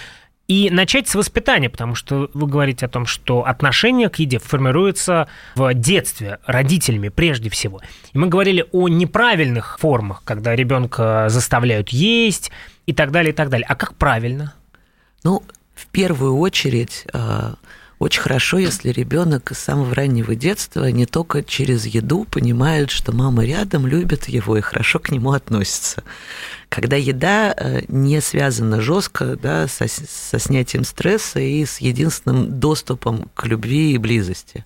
И 0.48 0.68
начать 0.68 1.06
с 1.06 1.14
воспитания, 1.14 1.70
потому 1.70 1.94
что 1.94 2.28
вы 2.34 2.48
говорите 2.48 2.84
о 2.84 2.88
том, 2.88 3.06
что 3.06 3.46
отношение 3.46 4.08
к 4.08 4.16
еде 4.16 4.40
формируется 4.40 5.28
в 5.54 5.72
детстве 5.74 6.40
родителями 6.44 7.08
прежде 7.08 7.50
всего. 7.50 7.80
И 8.12 8.18
мы 8.18 8.26
говорили 8.26 8.66
о 8.72 8.88
неправильных 8.88 9.78
формах, 9.78 10.22
когда 10.24 10.56
ребенка 10.56 11.26
заставляют 11.28 11.90
есть 11.90 12.50
и 12.86 12.92
так 12.92 13.12
далее, 13.12 13.32
и 13.32 13.34
так 13.34 13.48
далее. 13.48 13.64
А 13.68 13.76
как 13.76 13.94
правильно? 13.94 14.54
Ну, 15.22 15.44
в 15.76 15.86
первую 15.86 16.36
очередь 16.38 17.06
а, 17.12 17.54
очень 18.00 18.22
хорошо, 18.22 18.56
если 18.56 18.88
ребенок 18.88 19.52
с 19.54 19.58
самого 19.58 19.94
раннего 19.94 20.34
детства 20.34 20.90
не 20.90 21.04
только 21.04 21.44
через 21.44 21.84
еду 21.84 22.24
понимает, 22.24 22.90
что 22.90 23.12
мама 23.12 23.44
рядом, 23.44 23.86
любит 23.86 24.26
его 24.26 24.56
и 24.56 24.62
хорошо 24.62 24.98
к 24.98 25.10
нему 25.10 25.32
относится. 25.32 26.02
Когда 26.70 26.96
еда 26.96 27.54
э, 27.54 27.82
не 27.88 28.22
связана 28.22 28.80
жестко 28.80 29.36
да, 29.36 29.68
со, 29.68 29.86
со 29.86 30.38
снятием 30.38 30.84
стресса 30.84 31.40
и 31.40 31.66
с 31.66 31.82
единственным 31.82 32.58
доступом 32.58 33.30
к 33.34 33.44
любви 33.44 33.92
и 33.92 33.98
близости. 33.98 34.64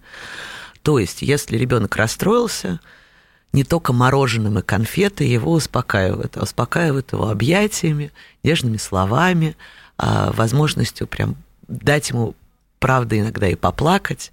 То 0.82 1.00
есть, 1.00 1.22
если 1.22 1.56
ребенок 1.56 1.96
расстроился, 1.96 2.78
не 3.52 3.64
только 3.64 3.92
мороженым 3.92 4.60
и 4.60 4.62
конфеты 4.62 5.24
его 5.24 5.54
успокаивают, 5.54 6.36
а 6.36 6.44
успокаивают 6.44 7.12
его 7.12 7.30
объятиями, 7.30 8.12
нежными 8.44 8.76
словами, 8.76 9.56
а 9.98 10.30
возможностью 10.30 11.08
прям 11.08 11.34
дать 11.66 12.10
ему 12.10 12.36
правда, 12.84 13.18
иногда 13.18 13.48
и 13.48 13.54
поплакать, 13.54 14.30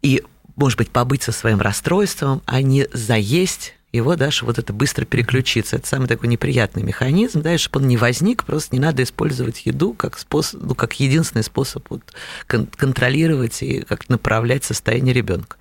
и, 0.00 0.22
может 0.56 0.78
быть, 0.78 0.88
побыть 0.88 1.22
со 1.22 1.32
своим 1.32 1.60
расстройством, 1.60 2.40
а 2.46 2.62
не 2.62 2.88
заесть 2.94 3.74
его, 3.92 4.16
да, 4.16 4.30
чтобы 4.30 4.52
вот 4.52 4.58
это 4.58 4.72
быстро 4.72 5.04
переключиться. 5.04 5.76
Это 5.76 5.86
самый 5.86 6.08
такой 6.08 6.30
неприятный 6.30 6.82
механизм, 6.82 7.42
да, 7.42 7.52
и 7.52 7.58
чтобы 7.58 7.82
он 7.82 7.88
не 7.88 7.98
возник, 7.98 8.44
просто 8.44 8.74
не 8.74 8.80
надо 8.80 9.02
использовать 9.02 9.66
еду 9.66 9.92
как, 9.92 10.18
способ, 10.18 10.62
ну, 10.62 10.74
как 10.74 10.98
единственный 10.98 11.42
способ 11.42 11.84
вот, 11.90 12.00
кон- 12.48 12.68
контролировать 12.74 13.62
и 13.62 13.82
как 13.82 14.08
направлять 14.08 14.64
состояние 14.64 15.12
ребенка. 15.12 15.58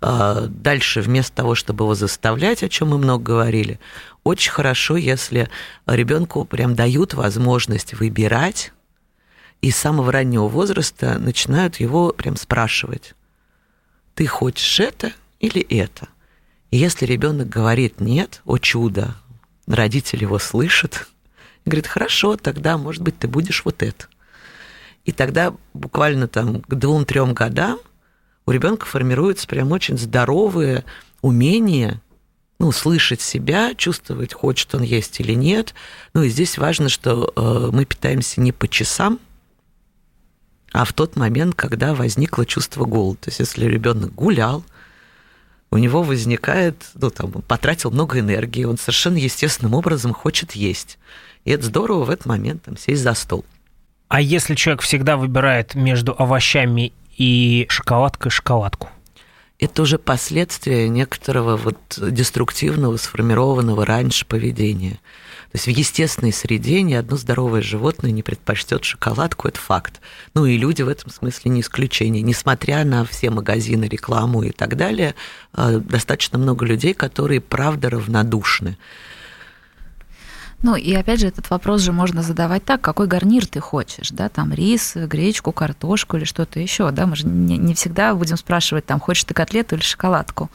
А, 0.00 0.46
дальше, 0.46 1.00
вместо 1.00 1.34
того, 1.34 1.56
чтобы 1.56 1.84
его 1.84 1.96
заставлять, 1.96 2.62
о 2.62 2.68
чем 2.68 2.90
мы 2.90 2.98
много 2.98 3.24
говорили, 3.24 3.80
очень 4.22 4.52
хорошо, 4.52 4.96
если 4.96 5.50
ребенку 5.84 6.44
прям 6.44 6.76
дают 6.76 7.14
возможность 7.14 7.94
выбирать 7.94 8.72
и 9.64 9.70
с 9.70 9.78
самого 9.78 10.12
раннего 10.12 10.46
возраста 10.46 11.18
начинают 11.18 11.76
его 11.76 12.12
прям 12.12 12.36
спрашивать, 12.36 13.14
ты 14.14 14.26
хочешь 14.26 14.78
это 14.78 15.14
или 15.40 15.62
это? 15.62 16.08
И 16.70 16.76
если 16.76 17.06
ребенок 17.06 17.48
говорит 17.48 17.98
нет, 17.98 18.42
о 18.44 18.58
чудо, 18.58 19.14
родитель 19.66 20.20
его 20.20 20.38
слышит, 20.38 21.08
и 21.64 21.70
говорит, 21.70 21.86
хорошо, 21.86 22.36
тогда, 22.36 22.76
может 22.76 23.00
быть, 23.00 23.18
ты 23.18 23.26
будешь 23.26 23.64
вот 23.64 23.82
это. 23.82 24.04
И 25.06 25.12
тогда 25.12 25.54
буквально 25.72 26.28
там 26.28 26.60
к 26.60 26.74
двум-трем 26.74 27.32
годам 27.32 27.78
у 28.44 28.50
ребенка 28.50 28.84
формируется 28.84 29.46
прям 29.46 29.72
очень 29.72 29.96
здоровые 29.96 30.84
умения 31.22 32.02
ну, 32.58 32.70
слышать 32.70 33.22
себя, 33.22 33.74
чувствовать, 33.74 34.34
хочет 34.34 34.74
он 34.74 34.82
есть 34.82 35.20
или 35.20 35.32
нет. 35.32 35.72
Ну, 36.12 36.22
и 36.22 36.28
здесь 36.28 36.58
важно, 36.58 36.90
что 36.90 37.32
э, 37.34 37.70
мы 37.72 37.86
питаемся 37.86 38.42
не 38.42 38.52
по 38.52 38.68
часам, 38.68 39.18
а 40.74 40.84
в 40.84 40.92
тот 40.92 41.14
момент, 41.14 41.54
когда 41.54 41.94
возникло 41.94 42.44
чувство 42.44 42.84
голода. 42.84 43.20
То 43.20 43.28
есть, 43.28 43.38
если 43.38 43.66
ребенок 43.66 44.12
гулял, 44.12 44.64
у 45.70 45.78
него 45.78 46.02
возникает, 46.02 46.74
ну, 46.94 47.10
там, 47.10 47.30
он 47.32 47.42
потратил 47.42 47.92
много 47.92 48.18
энергии, 48.18 48.64
он 48.64 48.76
совершенно 48.76 49.16
естественным 49.16 49.74
образом 49.74 50.12
хочет 50.12 50.52
есть. 50.52 50.98
И 51.44 51.52
это 51.52 51.66
здорово 51.66 52.04
в 52.04 52.10
этот 52.10 52.26
момент 52.26 52.64
там, 52.64 52.76
сесть 52.76 53.02
за 53.02 53.14
стол. 53.14 53.44
А 54.08 54.20
если 54.20 54.56
человек 54.56 54.82
всегда 54.82 55.16
выбирает 55.16 55.76
между 55.76 56.12
овощами 56.18 56.92
и 57.16 57.66
шоколадкой 57.68 58.32
шоколадку? 58.32 58.88
Это 59.60 59.82
уже 59.82 59.98
последствия 59.98 60.88
некоторого 60.88 61.56
вот 61.56 61.78
деструктивного, 61.96 62.96
сформированного 62.96 63.86
раньше 63.86 64.26
поведения. 64.26 64.98
То 65.54 65.58
есть 65.58 65.66
в 65.66 65.70
естественной 65.70 66.32
среде 66.32 66.82
ни 66.82 66.94
одно 66.94 67.16
здоровое 67.16 67.62
животное 67.62 68.10
не 68.10 68.24
предпочтет 68.24 68.82
шоколадку, 68.82 69.46
это 69.46 69.60
факт. 69.60 70.00
Ну 70.34 70.46
и 70.46 70.56
люди 70.56 70.82
в 70.82 70.88
этом 70.88 71.12
смысле 71.12 71.52
не 71.52 71.60
исключение. 71.60 72.22
Несмотря 72.22 72.84
на 72.84 73.04
все 73.04 73.30
магазины, 73.30 73.84
рекламу 73.84 74.42
и 74.42 74.50
так 74.50 74.76
далее, 74.76 75.14
э, 75.56 75.78
достаточно 75.78 76.38
много 76.38 76.66
людей, 76.66 76.92
которые 76.92 77.40
правда 77.40 77.88
равнодушны. 77.88 78.78
Ну 80.64 80.74
и 80.74 80.92
опять 80.92 81.20
же, 81.20 81.28
этот 81.28 81.48
вопрос 81.50 81.82
же 81.82 81.92
можно 81.92 82.24
задавать 82.24 82.64
так, 82.64 82.80
какой 82.80 83.06
гарнир 83.06 83.46
ты 83.46 83.60
хочешь, 83.60 84.10
да, 84.10 84.28
там 84.28 84.52
рис, 84.52 84.94
гречку, 84.96 85.52
картошку 85.52 86.16
или 86.16 86.24
что-то 86.24 86.58
еще, 86.58 86.90
да, 86.90 87.06
мы 87.06 87.14
же 87.14 87.28
не, 87.28 87.58
не 87.58 87.74
всегда 87.74 88.12
будем 88.16 88.38
спрашивать, 88.38 88.86
там, 88.86 88.98
хочешь 88.98 89.22
ты 89.22 89.34
котлету 89.34 89.76
или 89.76 89.82
шоколадку 89.82 90.50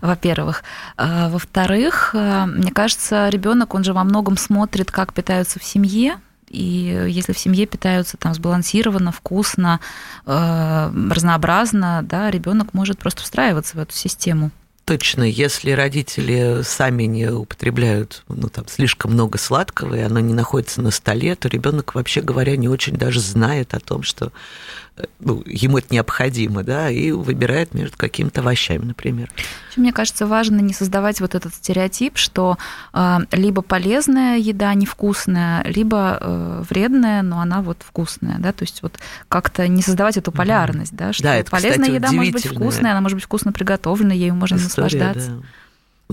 во-первых. 0.00 0.62
А, 0.96 1.28
во-вторых, 1.28 2.10
а, 2.14 2.46
мне 2.46 2.70
кажется, 2.70 3.28
ребенок, 3.28 3.74
он 3.74 3.84
же 3.84 3.92
во 3.92 4.04
многом 4.04 4.36
смотрит, 4.36 4.90
как 4.90 5.12
питаются 5.12 5.58
в 5.58 5.64
семье, 5.64 6.16
и 6.48 7.06
если 7.08 7.32
в 7.32 7.38
семье 7.38 7.66
питаются 7.66 8.16
там 8.16 8.32
сбалансированно, 8.32 9.10
вкусно, 9.10 9.80
э, 10.24 10.92
разнообразно, 11.10 12.00
да, 12.04 12.30
ребенок 12.30 12.74
может 12.74 12.98
просто 12.98 13.22
встраиваться 13.22 13.76
в 13.76 13.80
эту 13.80 13.92
систему. 13.92 14.52
Точно, 14.84 15.22
если 15.22 15.70
родители 15.70 16.60
сами 16.62 17.04
не 17.04 17.30
употребляют 17.30 18.22
ну, 18.28 18.50
там, 18.50 18.68
слишком 18.68 19.12
много 19.12 19.38
сладкого, 19.38 19.94
и 19.94 20.00
оно 20.00 20.20
не 20.20 20.34
находится 20.34 20.82
на 20.82 20.90
столе, 20.90 21.34
то 21.36 21.48
ребенок, 21.48 21.94
вообще 21.94 22.20
говоря, 22.20 22.54
не 22.58 22.68
очень 22.68 22.94
даже 22.94 23.20
знает 23.20 23.72
о 23.72 23.80
том, 23.80 24.02
что 24.02 24.30
ну, 25.18 25.42
ему 25.44 25.78
это 25.78 25.92
необходимо, 25.92 26.62
да, 26.62 26.88
и 26.88 27.10
выбирает 27.10 27.74
между 27.74 27.96
какими-то 27.96 28.42
овощами, 28.42 28.84
например. 28.84 29.28
Мне 29.76 29.92
кажется, 29.92 30.26
важно 30.26 30.60
не 30.60 30.72
создавать 30.72 31.20
вот 31.20 31.34
этот 31.34 31.52
стереотип, 31.54 32.16
что 32.16 32.58
э, 32.92 33.18
либо 33.32 33.62
полезная 33.62 34.38
еда 34.38 34.72
невкусная, 34.74 35.64
либо 35.64 36.18
э, 36.20 36.62
вредная, 36.68 37.22
но 37.22 37.40
она 37.40 37.60
вот 37.60 37.78
вкусная, 37.84 38.38
да, 38.38 38.52
то 38.52 38.62
есть 38.62 38.82
вот 38.82 38.98
как-то 39.28 39.66
не 39.66 39.82
создавать 39.82 40.16
эту 40.16 40.30
полярность, 40.30 40.94
да, 40.94 41.12
что 41.12 41.24
да, 41.24 41.36
это, 41.36 41.50
полезная 41.50 41.86
кстати, 41.86 41.94
еда 41.96 42.12
может 42.12 42.32
быть 42.32 42.46
вкусная, 42.46 42.92
она 42.92 43.00
может 43.00 43.16
быть 43.16 43.24
вкусно 43.24 43.52
приготовлена, 43.52 44.14
ею 44.14 44.34
можно 44.34 44.56
История, 44.56 44.84
наслаждаться. 44.84 45.30
Да. 45.30 45.42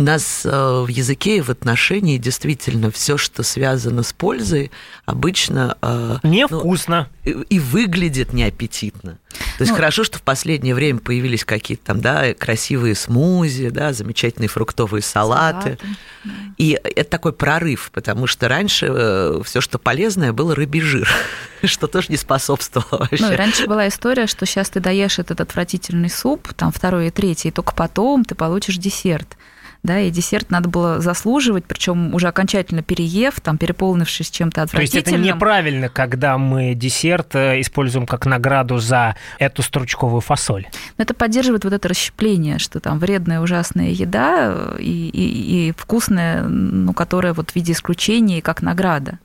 У 0.01 0.03
нас 0.03 0.47
э, 0.47 0.49
в 0.49 0.87
языке 0.87 1.37
и 1.37 1.41
в 1.41 1.51
отношении 1.51 2.17
действительно 2.17 2.89
все, 2.89 3.17
что 3.17 3.43
связано 3.43 4.01
с 4.01 4.13
пользой, 4.13 4.71
обычно... 5.05 5.77
Э, 5.83 6.17
Невкусно. 6.23 7.07
Ну, 7.23 7.43
и, 7.43 7.57
и 7.57 7.59
выглядит 7.59 8.33
неаппетитно. 8.33 9.19
То 9.29 9.61
есть 9.61 9.69
ну, 9.69 9.75
хорошо, 9.75 10.03
что 10.03 10.17
в 10.17 10.23
последнее 10.23 10.73
время 10.73 10.97
появились 10.97 11.45
какие-то 11.45 11.85
там, 11.85 12.01
да, 12.01 12.33
красивые 12.33 12.95
смузи, 12.95 13.69
да, 13.69 13.93
замечательные 13.93 14.49
фруктовые 14.49 15.03
салаты. 15.03 15.77
салаты. 15.77 16.57
И 16.57 16.79
это 16.83 17.07
такой 17.07 17.33
прорыв, 17.33 17.91
потому 17.93 18.25
что 18.25 18.47
раньше 18.47 18.87
э, 18.89 19.41
все, 19.45 19.61
что 19.61 19.77
полезное, 19.77 20.33
было 20.33 20.55
рыбий 20.55 20.81
жир, 20.81 21.07
что 21.63 21.85
тоже 21.85 22.07
не 22.09 22.17
способствовало 22.17 23.01
вообще. 23.01 23.23
Ну, 23.23 23.35
раньше 23.35 23.67
была 23.67 23.87
история, 23.87 24.25
что 24.25 24.47
сейчас 24.47 24.71
ты 24.71 24.79
доешь 24.79 25.19
этот 25.19 25.41
отвратительный 25.41 26.09
суп, 26.09 26.51
там 26.55 26.71
второй 26.71 27.09
и 27.09 27.11
третий, 27.11 27.49
и 27.49 27.51
только 27.51 27.75
потом 27.75 28.25
ты 28.25 28.33
получишь 28.33 28.77
десерт 28.77 29.37
да, 29.83 29.99
и 29.99 30.11
десерт 30.11 30.51
надо 30.51 30.69
было 30.69 30.99
заслуживать, 30.99 31.65
причем 31.65 32.13
уже 32.13 32.27
окончательно 32.27 32.83
переев, 32.83 33.39
там, 33.41 33.57
переполнившись 33.57 34.29
чем-то 34.29 34.63
отвратительным. 34.63 35.03
То 35.03 35.09
есть 35.09 35.17
это 35.17 35.35
неправильно, 35.35 35.89
когда 35.89 36.37
мы 36.37 36.75
десерт 36.75 37.35
э, 37.35 37.59
используем 37.61 38.05
как 38.05 38.25
награду 38.27 38.77
за 38.77 39.15
эту 39.39 39.63
стручковую 39.63 40.21
фасоль? 40.21 40.67
Но 40.97 41.03
это 41.03 41.13
поддерживает 41.13 41.63
вот 41.63 41.73
это 41.73 41.87
расщепление, 41.87 42.59
что 42.59 42.79
там 42.79 42.99
вредная, 42.99 43.41
ужасная 43.41 43.89
еда 43.89 44.53
э, 44.53 44.77
и, 44.79 45.09
и, 45.09 45.69
и 45.69 45.73
вкусная, 45.75 46.43
ну, 46.43 46.93
которая 46.93 47.33
вот 47.33 47.51
в 47.51 47.55
виде 47.55 47.73
исключения 47.73 48.37
и 48.37 48.41
как 48.41 48.61
награда. 48.61 49.17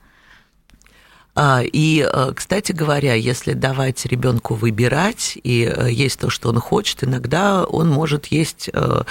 А, 1.39 1.61
и, 1.63 2.01
э, 2.01 2.33
кстати 2.35 2.73
говоря, 2.73 3.13
если 3.13 3.53
давать 3.53 4.07
ребенку 4.07 4.55
выбирать 4.55 5.37
и 5.43 5.71
э, 5.71 5.93
есть 5.93 6.19
то, 6.19 6.31
что 6.31 6.49
он 6.49 6.59
хочет, 6.61 7.05
иногда 7.05 7.65
он 7.65 7.91
может 7.91 8.29
есть 8.29 8.71
э, 8.73 9.03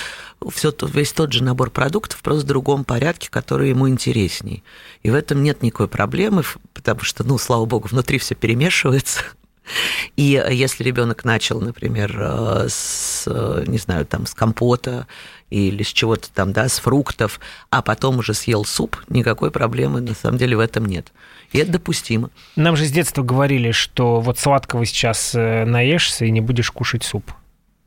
все, 0.49 0.73
весь 0.81 1.13
тот 1.13 1.33
же 1.33 1.43
набор 1.43 1.69
продуктов, 1.69 2.23
просто 2.23 2.43
в 2.43 2.47
другом 2.47 2.83
порядке, 2.83 3.29
который 3.29 3.69
ему 3.69 3.87
интересней. 3.87 4.63
И 5.03 5.11
в 5.11 5.13
этом 5.13 5.43
нет 5.43 5.61
никакой 5.61 5.87
проблемы, 5.87 6.41
потому 6.73 7.01
что, 7.01 7.23
ну, 7.23 7.37
слава 7.37 7.65
богу, 7.65 7.89
внутри 7.89 8.17
все 8.17 8.33
перемешивается. 8.33 9.21
И 10.15 10.43
если 10.51 10.83
ребенок 10.83 11.25
начал, 11.25 11.61
например, 11.61 12.67
с, 12.67 13.27
не 13.67 13.77
знаю, 13.77 14.07
там, 14.07 14.25
с 14.25 14.33
компота 14.33 15.05
или 15.51 15.83
с 15.83 15.87
чего-то 15.87 16.29
там, 16.33 16.53
да, 16.53 16.69
с 16.69 16.79
фруктов, 16.79 17.39
а 17.69 17.83
потом 17.83 18.17
уже 18.17 18.33
съел 18.33 18.65
суп, 18.65 18.97
никакой 19.09 19.51
проблемы 19.51 20.01
на 20.01 20.15
самом 20.15 20.39
деле 20.39 20.57
в 20.57 20.59
этом 20.59 20.85
нет. 20.85 21.11
И 21.55 21.61
это 21.61 21.73
допустимо. 21.73 22.29
Нам 22.55 22.75
же 22.75 22.85
с 22.85 22.91
детства 22.91 23.23
говорили, 23.23 23.71
что 23.71 24.19
вот 24.19 24.39
сладкого 24.39 24.85
сейчас 24.85 25.33
э, 25.35 25.65
наешься 25.65 26.25
и 26.25 26.31
не 26.31 26.41
будешь 26.41 26.71
кушать 26.71 27.03
суп. 27.03 27.31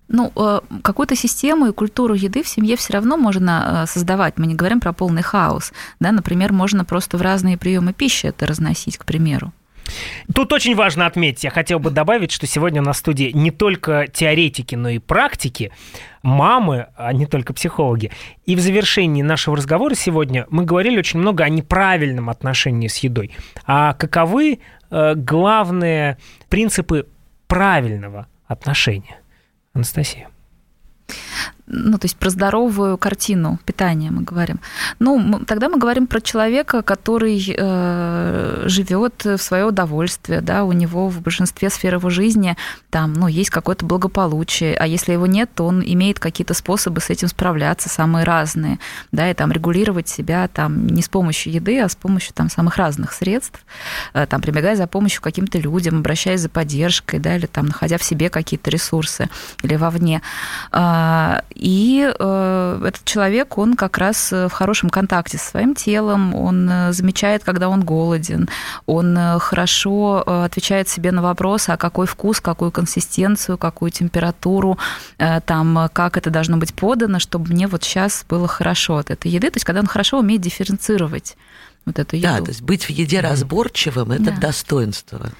Ну, 0.09 0.33
э, 0.37 0.61
какую-то 0.83 1.15
систему 1.17 1.67
и 1.67 1.73
культуру 1.73 2.15
еды 2.15 2.43
в 2.43 2.49
семье 2.49 2.77
все 2.77 2.95
равно 2.95 3.17
можно 3.17 3.85
э, 3.85 3.87
создавать. 3.87 4.39
Мы 4.39 4.47
не 4.47 4.55
говорим 4.55 4.81
про 4.81 4.93
полный 4.93 5.23
хаос. 5.23 5.73
Да? 6.01 6.13
Например, 6.13 6.53
можно 6.53 6.85
просто 6.85 7.19
в 7.19 7.23
разные 7.23 7.59
приемы 7.59 7.93
пищи 7.93 8.27
это 8.27 8.47
разносить, 8.47 8.97
к 8.97 9.05
примеру. 9.05 9.53
Тут 10.35 10.53
очень 10.53 10.75
важно 10.75 11.07
отметить, 11.07 11.45
я 11.45 11.51
хотел 11.51 11.79
бы 11.79 11.91
добавить, 11.91 12.31
что 12.31 12.47
сегодня 12.47 12.83
на 12.83 12.93
студии 12.93 13.31
не 13.35 13.51
только 13.51 14.07
теоретики, 14.13 14.75
но 14.75 14.89
и 14.89 14.99
практики, 14.99 15.73
мамы, 16.23 16.87
а 16.97 17.13
не 17.13 17.27
только 17.27 17.53
психологи. 17.55 18.11
И 18.47 18.57
в 18.57 18.61
завершении 18.61 19.23
нашего 19.23 19.57
разговора 19.57 19.95
сегодня 19.95 20.47
мы 20.51 20.65
говорили 20.65 20.99
очень 20.99 21.21
много 21.21 21.45
о 21.45 21.49
неправильном 21.49 22.31
отношении 22.31 22.89
с 22.89 22.99
едой. 22.99 23.33
А 23.67 23.95
каковы 23.95 24.61
э, 24.91 25.15
главные 25.15 26.19
принципы 26.49 27.07
правильного 27.47 28.27
отношения? 28.47 29.19
Анастасия 29.73 30.29
ну, 31.69 31.99
то 31.99 32.07
есть 32.07 32.17
про 32.17 32.31
здоровую 32.31 32.97
картину 32.97 33.59
питания 33.65 34.11
мы 34.11 34.23
говорим. 34.23 34.61
Ну, 34.99 35.41
тогда 35.47 35.69
мы 35.69 35.79
говорим 35.79 36.07
про 36.07 36.21
человека, 36.21 36.83
который 36.83 37.55
э, 37.57 38.63
живет 38.67 39.25
в 39.25 39.39
свое 39.39 39.67
удовольствие, 39.67 40.41
да, 40.41 40.65
у 40.65 40.73
него 40.73 41.09
в 41.09 41.21
большинстве 41.21 41.71
сфер 41.71 41.95
его 41.95 42.11
жизни 42.11 42.57
там, 42.91 43.13
ну, 43.13 43.29
есть 43.29 43.51
какое-то 43.51 43.85
благополучие, 43.85 44.75
а 44.77 44.87
если 44.87 45.13
его 45.13 45.27
нет, 45.27 45.51
то 45.55 45.67
он 45.67 45.83
имеет 45.85 46.19
какие-то 46.19 46.55
способы 46.55 47.01
с 47.01 47.11
этим 47.11 47.29
справляться, 47.29 47.89
самые 47.89 48.25
разные, 48.25 48.79
да, 49.13 49.31
и 49.31 49.35
там 49.35 49.53
регулировать 49.53 50.09
себя 50.09 50.49
там 50.49 50.87
не 50.87 51.03
с 51.03 51.09
помощью 51.09 51.53
еды, 51.53 51.81
а 51.81 51.89
с 51.89 51.97
помощью 51.97 52.33
там 52.35 52.49
самых 52.49 52.77
разных 52.77 53.13
средств, 53.13 53.61
э, 54.15 54.27
там, 54.27 54.41
прибегая 54.41 54.77
за 54.77 54.87
помощью 54.87 55.21
каким-то 55.21 55.59
людям, 55.59 55.99
обращаясь 55.99 56.41
за 56.41 56.49
поддержкой, 56.49 57.21
да, 57.21 57.37
или 57.37 57.47
там 57.47 57.67
находя 57.67 57.99
в 57.99 58.03
себе 58.03 58.31
какие-то 58.31 58.71
ресурсы 58.71 59.29
или 59.63 59.77
вовне. 59.77 60.23
Э, 60.73 61.41
и 61.59 62.09
э, 62.19 62.83
этот 62.87 63.05
человек, 63.05 63.59
он 63.59 63.75
как 63.75 63.99
раз 63.99 64.33
э, 64.33 64.47
в 64.47 64.53
хорошем 64.53 64.91
контакте 64.91 65.39
со 65.39 65.51
своим 65.51 65.75
телом, 65.75 66.33
он 66.35 66.71
э, 66.71 66.93
замечает, 66.93 67.43
когда 67.43 67.69
он 67.69 67.85
голоден, 67.85 68.49
он 68.87 69.19
хорошо 69.41 70.23
отвечает 70.45 70.89
себе 70.89 71.11
на 71.11 71.21
вопрос, 71.21 71.69
а 71.69 71.77
какой 71.77 72.07
вкус, 72.07 72.41
какую 72.41 72.71
консистенцию, 72.71 73.59
какую 73.59 73.91
температуру, 73.91 74.79
там, 75.17 75.91
как 75.93 76.17
это 76.17 76.31
должно 76.31 76.57
быть 76.57 76.75
подано, 76.75 77.19
чтобы 77.19 77.53
мне 77.53 77.67
вот 77.67 77.83
сейчас 77.83 78.25
было 78.29 78.47
хорошо 78.47 78.97
от 78.99 79.11
этой 79.11 79.31
еды. 79.31 79.51
То 79.51 79.57
есть, 79.57 79.65
когда 79.65 79.81
он 79.81 79.87
хорошо 79.87 80.21
умеет 80.21 80.41
дифференцировать 80.41 81.37
вот 81.85 81.99
эту 81.99 82.17
еду. 82.17 82.29
Да, 82.29 82.41
то 82.41 82.51
есть 82.51 82.63
быть 82.63 82.85
в 82.85 82.91
еде 82.91 83.21
разборчивым– 83.21 84.13
это 84.13 84.25
да. 84.25 84.37
достоинство. 84.37 85.31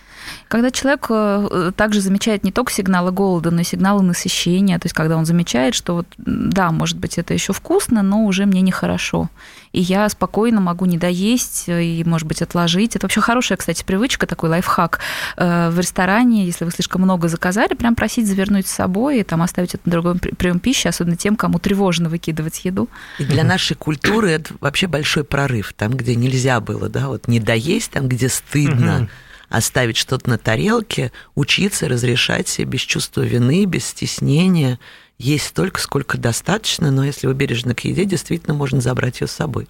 Когда 0.49 0.71
человек 0.71 1.07
э, 1.11 1.73
также 1.77 2.01
замечает 2.01 2.45
не 2.45 2.53
только 2.53 2.73
сигналы 2.73 3.13
голода, 3.13 3.51
но 3.51 3.61
и 3.61 3.65
сигналы 3.65 4.03
насыщения, 4.03 4.79
то 4.79 4.87
есть 4.87 4.95
когда 4.95 5.17
он 5.17 5.27
замечает, 5.27 5.75
что 5.75 5.95
вот, 5.95 6.07
да, 6.17 6.71
может 6.71 6.99
быть, 6.99 7.19
это 7.19 7.35
еще 7.35 7.53
вкусно, 7.53 8.03
но 8.03 8.25
уже 8.25 8.47
мне 8.47 8.61
нехорошо. 8.61 9.29
И 9.73 9.81
я 9.81 10.09
спокойно 10.09 10.61
могу 10.61 10.87
не 10.87 10.99
доесть 10.99 11.65
и, 11.69 12.03
может 12.07 12.27
быть, 12.27 12.43
отложить. 12.43 12.97
Это 12.97 13.05
вообще 13.05 13.21
хорошая, 13.21 13.59
кстати, 13.59 13.85
привычка, 13.85 14.27
такой 14.27 14.49
лайфхак. 14.51 15.01
Э, 15.37 15.71
в 15.71 15.79
ресторане, 15.79 16.47
если 16.47 16.65
вы 16.65 16.71
слишком 16.71 17.03
много 17.03 17.29
заказали, 17.29 17.75
прям 17.75 17.95
просить 17.95 18.27
завернуть 18.27 18.67
с 18.67 18.73
собой 18.73 19.21
и 19.21 19.23
там 19.23 19.43
оставить 19.43 19.75
это 19.75 19.83
на 19.85 19.93
другой 19.93 20.15
прием 20.17 20.59
пищи, 20.59 20.89
особенно 20.89 21.17
тем, 21.17 21.37
кому 21.37 21.59
тревожно 21.59 22.09
выкидывать 22.09 22.65
еду. 22.65 22.89
И 23.19 23.25
для 23.25 23.45
нашей 23.45 23.77
культуры 23.77 24.31
это 24.31 24.55
вообще 24.61 24.87
большой 24.87 25.25
прорыв. 25.25 25.75
Там, 25.77 25.93
где 25.93 26.15
нельзя 26.15 26.61
было, 26.61 26.89
да, 26.89 27.09
вот 27.09 27.29
не 27.29 27.41
доесть, 27.41 27.91
там, 27.93 28.09
где 28.09 28.29
стыдно 28.29 29.09
оставить 29.49 29.97
что-то 29.97 30.29
на 30.31 30.39
тарелке, 30.39 31.13
учиться 31.35 31.89
разрешать 31.89 32.49
себе 32.49 32.67
без 32.67 32.81
чувства 32.81 33.23
вины, 33.23 33.65
без 33.65 33.87
стеснения, 33.87 34.79
есть 35.19 35.47
столько, 35.47 35.81
сколько 35.81 36.17
достаточно, 36.17 36.91
но 36.91 37.05
если 37.05 37.27
вы 37.27 37.35
бережны 37.35 37.75
к 37.75 37.81
еде, 37.81 38.05
действительно 38.05 38.55
можно 38.55 38.81
забрать 38.81 39.21
ее 39.21 39.27
с 39.27 39.33
собой. 39.33 39.67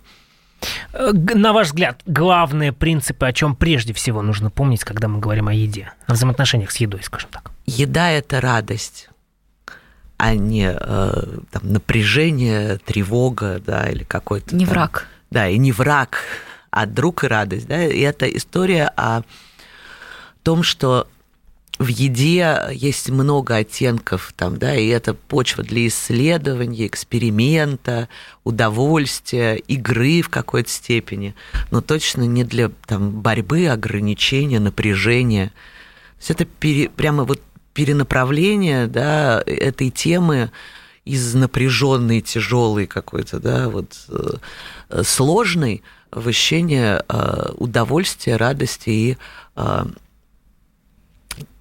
Э, 0.93 1.13
на 1.13 1.53
ваш 1.53 1.69
взгляд, 1.69 2.03
главные 2.07 2.73
принципы, 2.73 3.27
о 3.27 3.33
чем 3.33 3.57
прежде 3.57 3.95
всего 3.95 4.21
нужно 4.21 4.51
помнить, 4.51 4.85
когда 4.85 5.09
мы 5.09 5.21
говорим 5.21 5.49
о 5.49 5.55
еде, 5.55 5.93
о 6.07 6.13
взаимоотношениях 6.13 6.71
с 6.71 6.77
едой, 6.77 7.03
скажем 7.03 7.31
так? 7.31 7.51
Еда– 7.67 8.11
это 8.13 8.41
радость 8.41 9.09
а 10.19 10.35
не 10.35 10.69
э, 10.69 11.39
там, 11.53 11.63
напряжение, 11.63 12.79
тревога, 12.79 13.63
да, 13.65 13.89
или 13.89 14.03
какой-то... 14.03 14.55
Не 14.55 14.67
там, 14.67 14.75
враг. 14.75 15.07
Да, 15.31 15.49
и 15.49 15.57
не 15.59 15.71
враг, 15.71 16.19
а 16.71 16.87
друг 16.87 17.23
и 17.23 17.29
радость, 17.29 17.69
да, 17.69 17.85
и 17.85 18.01
это 18.01 18.27
история 18.27 18.93
о 18.97 19.23
том, 20.49 20.63
что 20.63 21.07
в 21.79 21.89
еде 21.89 22.59
есть 22.73 23.11
много 23.11 23.57
оттенков, 23.57 24.33
там, 24.35 24.57
да, 24.57 24.75
и 24.75 24.87
это 24.87 25.13
почва 25.13 25.63
для 25.63 25.87
исследования, 25.89 26.87
эксперимента, 26.87 28.09
удовольствия, 28.45 29.57
игры 29.57 30.23
в 30.23 30.31
какой-то 30.31 30.71
степени, 30.71 31.35
но 31.71 31.83
точно 31.83 32.23
не 32.23 32.45
для 32.45 32.71
там, 32.87 33.11
борьбы, 33.11 33.67
ограничения, 33.67 34.59
напряжения. 34.59 35.49
То 35.49 36.21
есть 36.21 36.31
это 36.31 36.45
пере, 36.47 36.89
прямо 36.89 37.25
вот 37.25 37.43
перенаправление 37.75 38.87
да, 38.87 39.43
этой 39.45 39.91
темы 39.91 40.51
из 41.05 41.35
напряженной, 41.35 42.23
тяжелой 42.23 42.87
какой-то, 42.87 43.39
да, 43.39 43.69
вот 43.69 43.99
э, 44.09 45.03
сложной 45.03 45.83
в 46.11 46.27
ощущение 46.27 47.05
э, 47.07 47.51
удовольствия, 47.59 48.37
радости 48.37 48.89
и 48.89 49.19
э, 49.57 49.85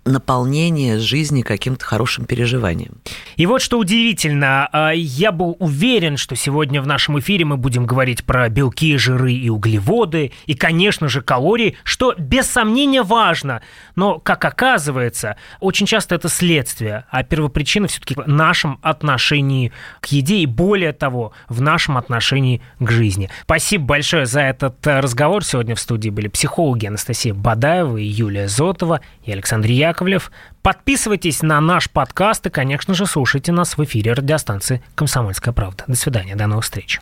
наполнение 0.08 1.00
жизни 1.00 1.42
каким-то 1.42 1.86
хорошим 1.86 2.26
переживанием. 2.26 2.94
И 3.36 3.46
вот 3.46 3.62
что 3.62 3.78
удивительно, 3.78 4.68
а, 4.72 4.92
я 4.92 5.32
был 5.32 5.56
уверен, 5.60 6.18
что 6.18 6.36
сегодня 6.36 6.82
в 6.82 6.88
нашем 6.88 7.20
эфире 7.20 7.46
мы 7.46 7.58
будем 7.58 7.86
говорить 7.86 8.24
про 8.24 8.50
белки, 8.50 8.98
жиры 8.98 9.34
и 9.34 9.50
углеводы, 9.50 10.32
и, 10.46 10.54
конечно 10.54 11.08
же, 11.08 11.22
калории, 11.22 11.78
что 11.84 12.14
без 12.18 12.48
сомнения 12.48 13.04
важно. 13.04 13.62
Но, 13.96 14.20
как 14.20 14.44
оказывается, 14.46 15.38
очень 15.60 15.86
часто 15.86 16.16
это 16.16 16.30
следствие, 16.30 17.06
а 17.10 17.24
первопричина 17.24 17.88
все-таки 17.88 18.16
в 18.16 18.28
нашем 18.28 18.80
отношении 18.82 19.72
к 20.02 20.08
еде 20.08 20.38
и, 20.38 20.46
более 20.46 20.94
того, 20.94 21.34
в 21.50 21.62
нашем 21.62 21.98
отношении 21.98 22.62
к 22.80 22.90
жизни. 22.90 23.30
Спасибо 23.44 23.86
большое 23.86 24.26
за 24.26 24.42
этот 24.42 24.86
э, 24.88 25.00
разговор. 25.00 25.44
Сегодня 25.44 25.76
в 25.76 25.80
студии 25.80 26.10
были 26.10 26.28
психологи 26.28 26.86
Анастасия 26.86 27.34
Бадаева 27.34 27.98
и 27.98 28.06
Юлия 28.06 28.48
Зотова 28.48 29.02
и 29.24 29.32
Александр 29.32 29.70
Яковлев. 29.70 29.97
Яковлев. 29.98 30.32
Подписывайтесь 30.62 31.42
на 31.42 31.60
наш 31.60 31.90
подкаст 31.90 32.46
и, 32.46 32.52
конечно 32.52 32.94
же, 32.94 33.08
слушайте 33.08 33.52
нас 33.52 33.78
в 33.78 33.84
эфире 33.84 34.14
радиостанции 34.14 34.84
«Комсомольская 34.94 35.56
правда». 35.56 35.86
До 35.88 35.96
свидания, 35.96 36.36
до 36.36 36.46
новых 36.46 36.66
встреч. 36.66 37.02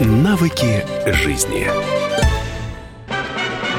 Навыки 0.00 0.84
жизни. 1.06 1.97